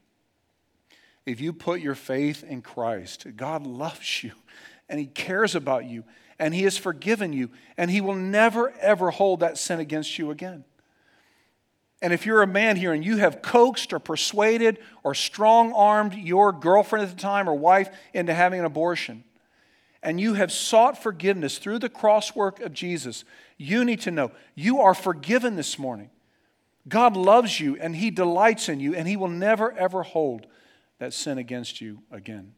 if 1.24 1.41
you 1.41 1.53
put 1.53 1.81
your 1.81 1.95
faith 1.95 2.43
in 2.43 2.62
Christ, 2.62 3.26
God 3.37 3.64
loves 3.64 4.24
you 4.24 4.33
and 4.89 4.99
He 4.99 5.07
cares 5.07 5.55
about 5.55 5.85
you 5.85 6.03
and 6.41 6.53
He 6.53 6.64
has 6.64 6.76
forgiven 6.76 7.33
you 7.33 7.51
and 7.76 7.93
He 7.93 8.01
will 8.01 8.16
never, 8.16 8.72
ever 8.81 9.11
hold 9.11 9.41
that 9.41 9.57
sin 9.57 9.78
against 9.78 10.18
you 10.18 10.33
again. 10.33 10.64
And 12.03 12.12
if 12.12 12.26
you're 12.26 12.43
a 12.43 12.47
man 12.47 12.76
here 12.76 12.93
and 12.93 13.05
you 13.05 13.18
have 13.18 13.43
coaxed 13.43 13.93
or 13.93 14.01
persuaded 14.01 14.78
or 15.05 15.14
strong 15.14 15.72
armed 15.74 16.14
your 16.14 16.51
girlfriend 16.51 17.05
at 17.05 17.14
the 17.14 17.22
time 17.22 17.49
or 17.49 17.55
wife 17.55 17.89
into 18.14 18.35
having 18.35 18.59
an 18.59 18.66
abortion, 18.66 19.22
and 20.03 20.18
you 20.20 20.35
have 20.35 20.51
sought 20.51 21.01
forgiveness 21.01 21.59
through 21.59 21.78
the 21.78 21.89
cross 21.89 22.35
work 22.35 22.59
of 22.61 22.72
Jesus, 22.72 23.24
you 23.61 23.85
need 23.85 24.01
to 24.01 24.11
know 24.11 24.33
you 24.55 24.81
are 24.81 24.95
forgiven 24.95 25.55
this 25.55 25.79
morning. 25.79 26.09
God 26.89 27.15
loves 27.15 27.61
you 27.61 27.77
and 27.77 27.95
He 27.95 28.11
delights 28.11 28.71
in 28.71 28.81
you, 28.81 28.95
and 28.95 29.07
He 29.07 29.17
will 29.17 29.29
never, 29.29 29.71
ever 29.73 30.03
hold 30.03 30.47
that 30.99 31.13
sin 31.13 31.37
against 31.37 31.81
you 31.81 32.03
again. 32.11 32.55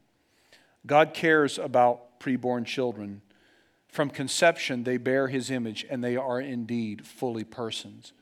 God 0.87 1.13
cares 1.13 1.59
about 1.59 2.21
preborn 2.21 2.65
children. 2.65 3.21
From 3.89 4.11
conception, 4.11 4.85
they 4.85 4.97
bear 4.97 5.29
his 5.29 5.51
image, 5.51 5.85
and 5.91 6.03
they 6.03 6.17
are 6.17 6.41
indeed 6.41 7.07
fully 7.07 7.45
persons. 7.45 8.13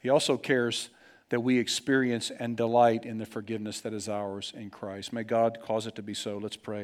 He 0.00 0.08
also 0.08 0.36
cares 0.36 0.90
that 1.30 1.40
we 1.40 1.58
experience 1.58 2.30
and 2.30 2.56
delight 2.56 3.04
in 3.04 3.18
the 3.18 3.26
forgiveness 3.26 3.80
that 3.80 3.94
is 3.94 4.08
ours 4.08 4.52
in 4.54 4.70
Christ. 4.70 5.12
May 5.12 5.24
God 5.24 5.58
cause 5.62 5.86
it 5.86 5.94
to 5.94 6.02
be 6.02 6.14
so. 6.14 6.36
Let's 6.36 6.56
pray. 6.56 6.82